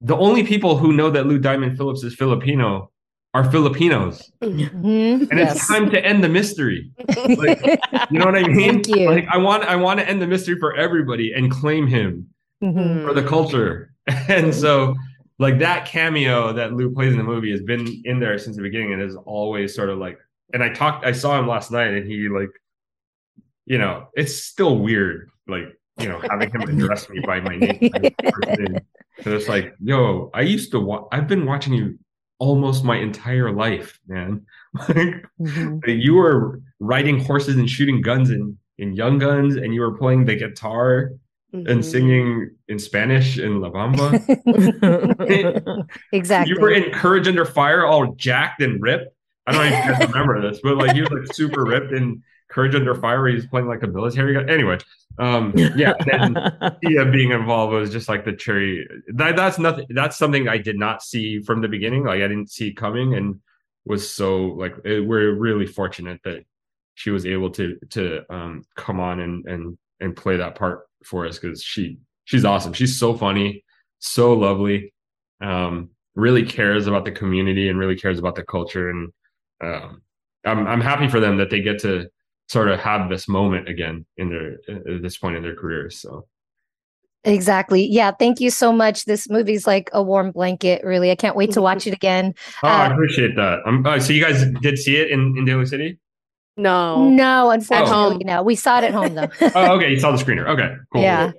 the 0.00 0.16
only 0.16 0.44
people 0.44 0.76
who 0.76 0.92
know 0.92 1.10
that 1.10 1.26
Lou 1.26 1.40
Diamond 1.40 1.76
Phillips 1.76 2.04
is 2.04 2.14
Filipino 2.14 2.92
are 3.36 3.50
Filipinos. 3.50 4.32
Mm-hmm. 4.40 5.26
And 5.30 5.38
yes. 5.38 5.56
it's 5.56 5.68
time 5.68 5.90
to 5.90 6.02
end 6.02 6.24
the 6.24 6.28
mystery. 6.28 6.90
Like, 7.06 7.62
you 8.10 8.18
know 8.18 8.24
what 8.24 8.34
I 8.34 8.48
mean? 8.48 8.82
Like 9.04 9.26
I 9.28 9.36
want 9.36 9.64
I 9.64 9.76
want 9.76 10.00
to 10.00 10.08
end 10.08 10.22
the 10.22 10.26
mystery 10.26 10.58
for 10.58 10.74
everybody 10.74 11.34
and 11.34 11.50
claim 11.50 11.86
him 11.86 12.28
mm-hmm. 12.64 13.06
for 13.06 13.12
the 13.12 13.22
culture. 13.22 13.92
And 14.28 14.54
so 14.54 14.94
like 15.40 15.58
that 15.58 15.84
cameo 15.84 16.52
that 16.52 16.72
Lou 16.72 16.94
plays 16.94 17.10
in 17.10 17.18
the 17.18 17.24
movie 17.24 17.50
has 17.50 17.60
been 17.60 18.00
in 18.04 18.20
there 18.20 18.38
since 18.38 18.54
the 18.54 18.62
beginning 18.62 18.92
and 18.92 19.02
is 19.02 19.16
always 19.16 19.74
sort 19.74 19.90
of 19.90 19.98
like 19.98 20.16
and 20.54 20.62
I 20.62 20.68
talked 20.68 21.04
I 21.04 21.10
saw 21.10 21.36
him 21.36 21.48
last 21.48 21.72
night 21.72 21.92
and 21.92 22.06
he 22.06 22.28
like 22.28 22.50
you 23.66 23.78
know, 23.78 24.06
it's 24.14 24.36
still 24.36 24.78
weird 24.78 25.28
like 25.48 25.76
you 25.98 26.08
know, 26.08 26.20
having 26.30 26.50
him 26.52 26.62
address 26.62 27.08
me 27.10 27.20
by 27.20 27.40
my 27.40 27.56
name. 27.56 27.90
So 29.22 29.34
it's 29.34 29.48
like, 29.48 29.74
yo, 29.80 30.30
I 30.34 30.42
used 30.42 30.70
to 30.72 30.78
wa- 30.78 31.08
I've 31.10 31.26
been 31.26 31.46
watching 31.46 31.72
you 31.72 31.98
almost 32.38 32.84
my 32.84 32.98
entire 32.98 33.52
life, 33.52 33.98
man. 34.06 34.46
like 34.88 35.24
mm-hmm. 35.40 35.78
you 35.88 36.14
were 36.14 36.60
riding 36.80 37.20
horses 37.20 37.56
and 37.56 37.68
shooting 37.68 38.02
guns 38.02 38.30
in 38.30 38.58
in 38.78 38.94
Young 38.94 39.18
Guns, 39.18 39.56
and 39.56 39.72
you 39.74 39.80
were 39.80 39.96
playing 39.96 40.26
the 40.26 40.36
guitar 40.36 41.12
mm-hmm. 41.54 41.66
and 41.66 41.84
singing 41.84 42.50
in 42.68 42.78
Spanish 42.78 43.38
in 43.38 43.60
La 43.60 43.70
Bamba. 43.70 44.12
exactly. 46.12 46.54
You 46.54 46.60
were 46.60 46.70
in 46.70 46.90
Courage 46.92 47.26
Under 47.28 47.44
Fire, 47.44 47.86
all 47.86 48.12
jacked 48.14 48.60
and 48.60 48.82
ripped. 48.82 49.14
I 49.46 49.52
don't 49.52 49.64
you 49.64 49.70
guys 49.70 50.08
remember 50.12 50.42
this, 50.42 50.60
but 50.62 50.76
like 50.76 50.92
he 50.92 51.02
was 51.02 51.10
like 51.10 51.32
super 51.32 51.64
ripped 51.64 51.92
in 51.92 52.22
Courage 52.56 52.74
Under 52.74 52.94
Fire. 52.94 53.26
He's 53.26 53.46
playing 53.46 53.68
like 53.68 53.82
a 53.82 53.86
military 53.86 54.32
guy. 54.32 54.50
Anyway, 54.50 54.78
um, 55.18 55.52
yeah, 55.54 55.92
then 56.06 56.34
yeah, 56.82 57.04
being 57.04 57.30
involved 57.30 57.74
was 57.74 57.90
just 57.90 58.08
like 58.08 58.24
the 58.24 58.32
cherry. 58.32 58.88
That, 59.08 59.36
that's 59.36 59.58
nothing. 59.58 59.84
That's 59.90 60.16
something 60.16 60.48
I 60.48 60.56
did 60.56 60.78
not 60.78 61.02
see 61.02 61.42
from 61.42 61.60
the 61.60 61.68
beginning. 61.68 62.04
Like 62.04 62.22
I 62.22 62.28
didn't 62.28 62.50
see 62.50 62.72
coming, 62.72 63.12
and 63.12 63.40
was 63.84 64.10
so 64.10 64.46
like 64.46 64.74
it, 64.86 65.00
we're 65.00 65.34
really 65.34 65.66
fortunate 65.66 66.22
that 66.24 66.46
she 66.94 67.10
was 67.10 67.26
able 67.26 67.50
to 67.50 67.78
to 67.90 68.22
um, 68.34 68.64
come 68.74 69.00
on 69.00 69.20
and 69.20 69.44
and 69.44 69.78
and 70.00 70.16
play 70.16 70.38
that 70.38 70.54
part 70.54 70.88
for 71.04 71.26
us 71.26 71.38
because 71.38 71.62
she 71.62 71.98
she's 72.24 72.46
awesome. 72.46 72.72
She's 72.72 72.98
so 72.98 73.14
funny, 73.14 73.64
so 73.98 74.32
lovely. 74.32 74.94
Um, 75.42 75.90
really 76.14 76.46
cares 76.46 76.86
about 76.86 77.04
the 77.04 77.12
community 77.12 77.68
and 77.68 77.78
really 77.78 77.96
cares 77.96 78.18
about 78.18 78.34
the 78.34 78.42
culture 78.42 78.88
and 78.88 79.12
um, 79.62 80.00
I'm 80.46 80.66
I'm 80.66 80.80
happy 80.80 81.08
for 81.08 81.20
them 81.20 81.36
that 81.36 81.50
they 81.50 81.60
get 81.60 81.80
to 81.80 82.08
sort 82.48 82.68
of 82.68 82.78
have 82.80 83.08
this 83.10 83.28
moment 83.28 83.68
again 83.68 84.06
in 84.16 84.28
their 84.30 84.52
at 84.96 85.02
this 85.02 85.18
point 85.18 85.36
in 85.36 85.42
their 85.42 85.54
careers. 85.56 86.00
So 86.00 86.26
Exactly. 87.24 87.84
Yeah. 87.86 88.12
Thank 88.12 88.38
you 88.40 88.50
so 88.50 88.70
much. 88.72 89.04
This 89.04 89.28
movie's 89.28 89.66
like 89.66 89.90
a 89.92 90.00
warm 90.00 90.30
blanket, 90.30 90.84
really. 90.84 91.10
I 91.10 91.16
can't 91.16 91.34
wait 91.34 91.50
to 91.52 91.60
watch 91.62 91.84
it 91.86 91.92
again. 92.00 92.34
Oh, 92.62 92.68
I 92.68 92.86
Uh, 92.86 92.92
appreciate 92.92 93.34
that. 93.34 93.60
Um, 93.66 93.84
uh, 93.84 93.98
so 93.98 94.12
you 94.12 94.22
guys 94.22 94.44
did 94.62 94.78
see 94.78 94.96
it 94.96 95.10
in, 95.10 95.34
in 95.36 95.44
Daly 95.44 95.66
City? 95.66 95.98
No. 96.56 97.08
No, 97.10 97.50
unfortunately, 97.50 97.92
home. 97.94 98.22
no. 98.24 98.42
We 98.44 98.54
saw 98.54 98.78
it 98.78 98.84
at 98.84 98.94
home 98.94 99.14
though. 99.14 99.28
Oh, 99.56 99.74
okay. 99.76 99.90
You 99.90 99.98
saw 99.98 100.12
the 100.12 100.22
screener. 100.22 100.48
Okay, 100.48 100.76
cool. 100.92 101.02
Yeah. 101.02 101.32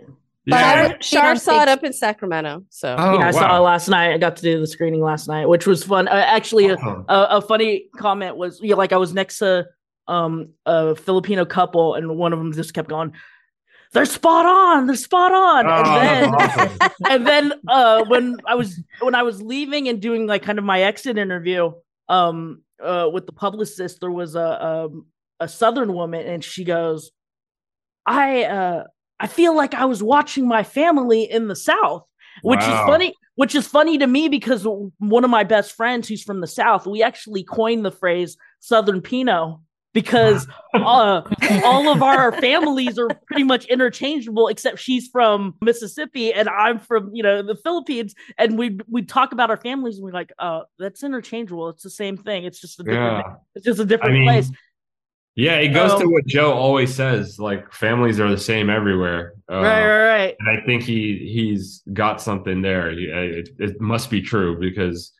But 0.45 0.55
I 0.55 0.59
Yeah. 0.59 0.87
would- 0.89 1.03
Shar, 1.03 1.21
Shar 1.23 1.35
saw 1.37 1.61
it 1.63 1.69
up 1.69 1.83
in 1.85 1.93
Sacramento. 1.93 2.65
So 2.69 2.93
Oh, 2.99 3.19
yeah, 3.19 3.27
I 3.27 3.31
saw 3.31 3.55
it 3.57 3.59
last 3.61 3.87
night. 3.87 4.13
I 4.13 4.17
got 4.17 4.35
to 4.37 4.41
do 4.41 4.59
the 4.59 4.67
screening 4.67 5.01
last 5.01 5.29
night, 5.29 5.47
which 5.47 5.65
was 5.65 5.85
fun. 5.85 6.09
Uh, 6.09 6.11
actually, 6.11 6.67
a, 6.67 6.75
Awesome. 6.75 7.05
a, 7.07 7.27
a 7.37 7.41
funny 7.41 7.85
comment 7.97 8.35
was 8.35 8.59
yeah, 8.61 8.75
like 8.75 8.91
I 8.91 8.97
was 8.97 9.13
next 9.13 9.39
to 9.39 9.67
um 10.07 10.49
a 10.65 10.95
Filipino 10.95 11.45
couple, 11.45 11.95
and 11.95 12.17
one 12.17 12.33
of 12.33 12.39
them 12.39 12.53
just 12.53 12.73
kept 12.73 12.89
going, 12.89 13.13
"They're 13.93 14.05
spot 14.05 14.45
on. 14.45 14.87
They're 14.87 14.95
spot 14.95 15.31
on." 15.31 15.65
Oh, 15.67 15.69
and 15.69 16.07
then 16.07 16.33
awesome. 16.33 16.77
and 17.09 17.27
then 17.27 17.53
uh 17.67 18.03
when 18.05 18.37
I 18.47 18.55
was 18.55 18.79
when 18.99 19.15
I 19.15 19.23
was 19.23 19.41
leaving 19.41 19.87
and 19.87 20.01
doing 20.01 20.27
like 20.27 20.43
kind 20.43 20.59
of 20.59 20.65
my 20.65 20.81
exit 20.81 21.17
interview 21.17 21.71
um 22.09 22.61
uh 22.83 23.09
with 23.11 23.25
the 23.25 23.33
publicist 23.33 23.99
there 24.01 24.11
was 24.11 24.35
a 24.35 24.65
um, 24.65 25.07
a 25.39 25.47
southern 25.47 25.93
woman 25.93 26.25
and 26.25 26.43
she 26.43 26.63
goes 26.63 27.11
I 28.05 28.43
uh 28.43 28.83
I 29.19 29.27
feel 29.27 29.55
like 29.55 29.73
I 29.73 29.85
was 29.85 30.01
watching 30.03 30.47
my 30.47 30.63
family 30.63 31.23
in 31.23 31.47
the 31.47 31.55
south 31.55 32.03
which 32.43 32.59
Wow. 32.59 32.73
is 32.73 32.79
funny 32.91 33.13
which 33.35 33.55
is 33.55 33.67
funny 33.67 33.97
to 33.99 34.07
me 34.07 34.29
because 34.29 34.65
one 34.99 35.23
of 35.23 35.29
my 35.29 35.43
best 35.43 35.73
friends 35.73 36.07
who's 36.07 36.23
from 36.23 36.39
the 36.41 36.47
south 36.47 36.85
we 36.87 37.03
actually 37.03 37.43
coined 37.43 37.83
the 37.85 37.91
phrase 37.91 38.37
southern 38.59 39.01
pinot 39.01 39.57
because 39.97 40.47
uh, 40.75 41.21
all 41.65 41.89
of 41.89 42.03
our 42.03 42.31
families 42.33 42.99
are 42.99 43.09
pretty 43.25 43.43
much 43.43 43.65
interchangeable 43.65 44.47
except 44.47 44.77
she's 44.77 45.07
from 45.07 45.55
mississippi 45.61 46.31
and 46.31 46.47
i'm 46.49 46.77
from 46.77 47.09
you 47.15 47.23
know 47.23 47.41
the 47.41 47.55
philippines. 47.55 48.13
And 48.37 48.57
we 48.57 48.79
we 48.87 49.01
talk 49.01 49.31
about 49.31 49.49
our 49.49 49.57
families 49.57 49.95
and 49.95 50.05
we're 50.05 50.11
like 50.11 50.31
uh 50.39 50.61
that's 50.77 51.03
interchangeable. 51.03 51.69
It's 51.69 51.83
the 51.83 51.89
same 51.89 52.17
thing. 52.17 52.45
It's 52.45 52.59
just 52.59 52.79
a 52.79 52.83
different 52.83 53.25
Yeah. 53.25 53.35
it's 53.55 53.65
just 53.65 53.79
a 53.79 53.85
different 53.85 54.13
I 54.13 54.17
mean, 54.17 54.27
place. 54.27 54.51
Yeah, 55.35 55.55
it 55.55 55.69
goes 55.69 55.91
to 55.99 56.05
Um, 56.05 56.11
what 56.11 56.25
Jo 56.25 56.51
always 56.51 56.93
says, 56.93 57.39
like 57.39 57.71
families 57.71 58.19
are 58.19 58.29
the 58.29 58.37
same 58.37 58.69
everywhere. 58.69 59.33
Uh, 59.51 59.61
right 59.61 59.85
right 59.87 60.07
right. 60.07 60.35
And 60.39 60.49
I 60.57 60.65
think 60.65 60.83
he 60.83 61.29
he's 61.33 61.83
got 61.93 62.21
something 62.21 62.61
there. 62.61 62.91
He, 62.91 63.05
it, 63.05 63.49
it 63.59 63.81
must 63.81 64.09
be 64.09 64.21
true 64.21 64.59
because 64.59 65.11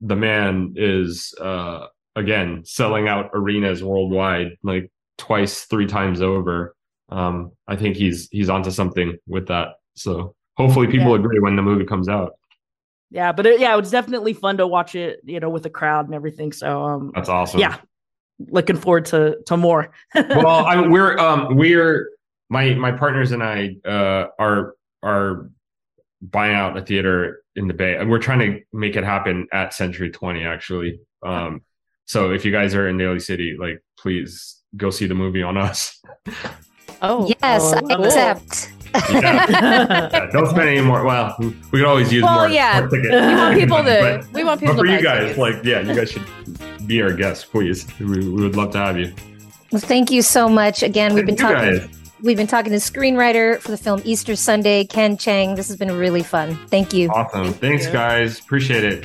the 0.00 0.16
man 0.16 0.74
is 0.76 1.34
uh 1.40 1.86
again 2.16 2.62
selling 2.64 3.08
out 3.08 3.30
arenas 3.34 3.82
worldwide 3.82 4.56
like 4.62 4.90
twice, 5.18 5.64
three 5.64 5.86
times 5.86 6.20
over. 6.20 6.74
Um, 7.08 7.52
I 7.68 7.76
think 7.76 7.96
he's 7.96 8.28
he's 8.30 8.48
onto 8.48 8.70
something 8.70 9.16
with 9.26 9.48
that. 9.48 9.68
So 9.94 10.34
hopefully 10.56 10.86
people 10.86 11.10
Yeah. 11.10 11.16
agree 11.20 11.38
when 11.40 11.56
the 11.56 11.62
movie 11.62 11.84
comes 11.84 12.08
out. 12.08 12.32
yeah 13.10 13.30
but 13.32 13.44
it, 13.46 13.60
yeah 13.60 13.72
it 13.74 13.76
was 13.80 13.90
definitely 13.90 14.32
fun 14.32 14.56
to 14.58 14.66
watch 14.66 14.94
it 14.94 15.20
you 15.24 15.38
know 15.40 15.50
with 15.50 15.62
the 15.64 15.70
crowd 15.70 16.06
and 16.06 16.14
everything 16.14 16.50
so 16.52 16.82
um 16.82 17.12
That's 17.14 17.28
awesome. 17.28 17.60
yeah 17.60 17.76
looking 18.48 18.76
forward 18.76 19.04
to 19.06 19.36
to 19.46 19.56
more 19.56 19.92
well, 20.14 20.64
I, 20.66 20.86
we're 20.88 21.18
um 21.18 21.56
we're 21.56 22.08
my 22.48 22.74
my 22.74 22.92
partners 22.92 23.32
and 23.32 23.42
I 23.42 23.76
uh 23.86 24.26
are 24.38 24.74
are 25.02 25.50
buying 26.22 26.54
out 26.54 26.76
a 26.76 26.82
theater 26.82 27.42
in 27.56 27.66
the 27.68 27.74
Bay, 27.74 27.96
and 27.96 28.08
we're 28.10 28.18
trying 28.20 28.38
to 28.40 28.60
make 28.72 28.96
it 28.96 29.04
happen 29.04 29.46
at 29.52 29.74
Century 29.74 30.10
Twenty 30.10 30.44
actually. 30.44 31.00
Um, 31.22 31.62
so 32.12 32.30
if 32.32 32.44
you 32.44 32.52
guys 32.52 32.74
are 32.74 32.86
in 32.88 32.96
Daly 32.98 33.18
City, 33.20 33.56
like 33.58 33.78
please 33.98 34.60
go 34.76 34.90
see 34.90 35.06
the 35.06 35.14
movie 35.14 35.42
on 35.42 35.56
us. 35.56 35.78
oh 37.02 37.26
Yes, 37.42 37.62
Oh, 37.62 37.76
I 37.76 37.94
cool. 37.96 38.04
accept. 38.06 38.72
Yeah. 38.72 38.78
Yeah, 40.12 40.26
don't 40.32 40.48
spend 40.48 40.68
any 40.68 40.82
more. 40.82 41.02
Well, 41.04 41.34
we 41.38 41.46
we 41.72 41.78
could 41.78 41.86
always 41.86 42.12
use 42.12 42.22
Well, 42.22 42.40
more. 42.40 42.48
yeah. 42.48 42.80
more 42.80 42.88
tickets. 42.90 43.14
we 43.14 43.34
want 43.42 43.58
people 43.58 43.78
to 43.78 43.84
But, 44.24 44.32
we 44.34 44.44
want 44.44 44.60
people 44.60 44.74
but 44.74 44.80
for 44.82 44.86
to 44.86 44.92
you 44.92 45.02
guys, 45.02 45.20
tickets. 45.20 45.38
like 45.38 45.56
yeah, 45.64 45.80
you 45.80 45.94
guys 45.94 46.10
should 46.12 46.26
be 46.86 47.00
our 47.00 47.12
guests, 47.14 47.44
please. 47.46 47.86
We, 47.98 48.06
we 48.28 48.42
would 48.42 48.54
love 48.56 48.70
to 48.72 48.78
have 48.78 48.98
you. 48.98 49.14
Well, 49.72 49.80
thank 49.80 50.10
you 50.10 50.20
so 50.20 50.46
much. 50.50 50.82
Again, 50.82 51.14
we've 51.14 51.24
been 51.24 51.36
talking. 51.36 51.78
guys. 51.78 51.88
We've 52.22 52.36
been 52.36 52.46
talking 52.46 52.70
to 52.72 52.78
screenwriter 52.78 53.58
for 53.60 53.70
the 53.70 53.78
film 53.78 54.02
Easter 54.04 54.36
Sunday, 54.36 54.84
Ken 54.84 55.16
Cheng. 55.16 55.54
This 55.54 55.68
has 55.68 55.76
been 55.78 55.90
really 55.96 56.22
fun. 56.22 56.56
Thank 56.68 56.92
you. 56.92 57.08
Awesome. 57.08 57.52
Thanks, 57.54 57.86
you. 57.86 57.92
guys. 57.92 58.38
Appreciate 58.40 58.84
it. 58.84 59.04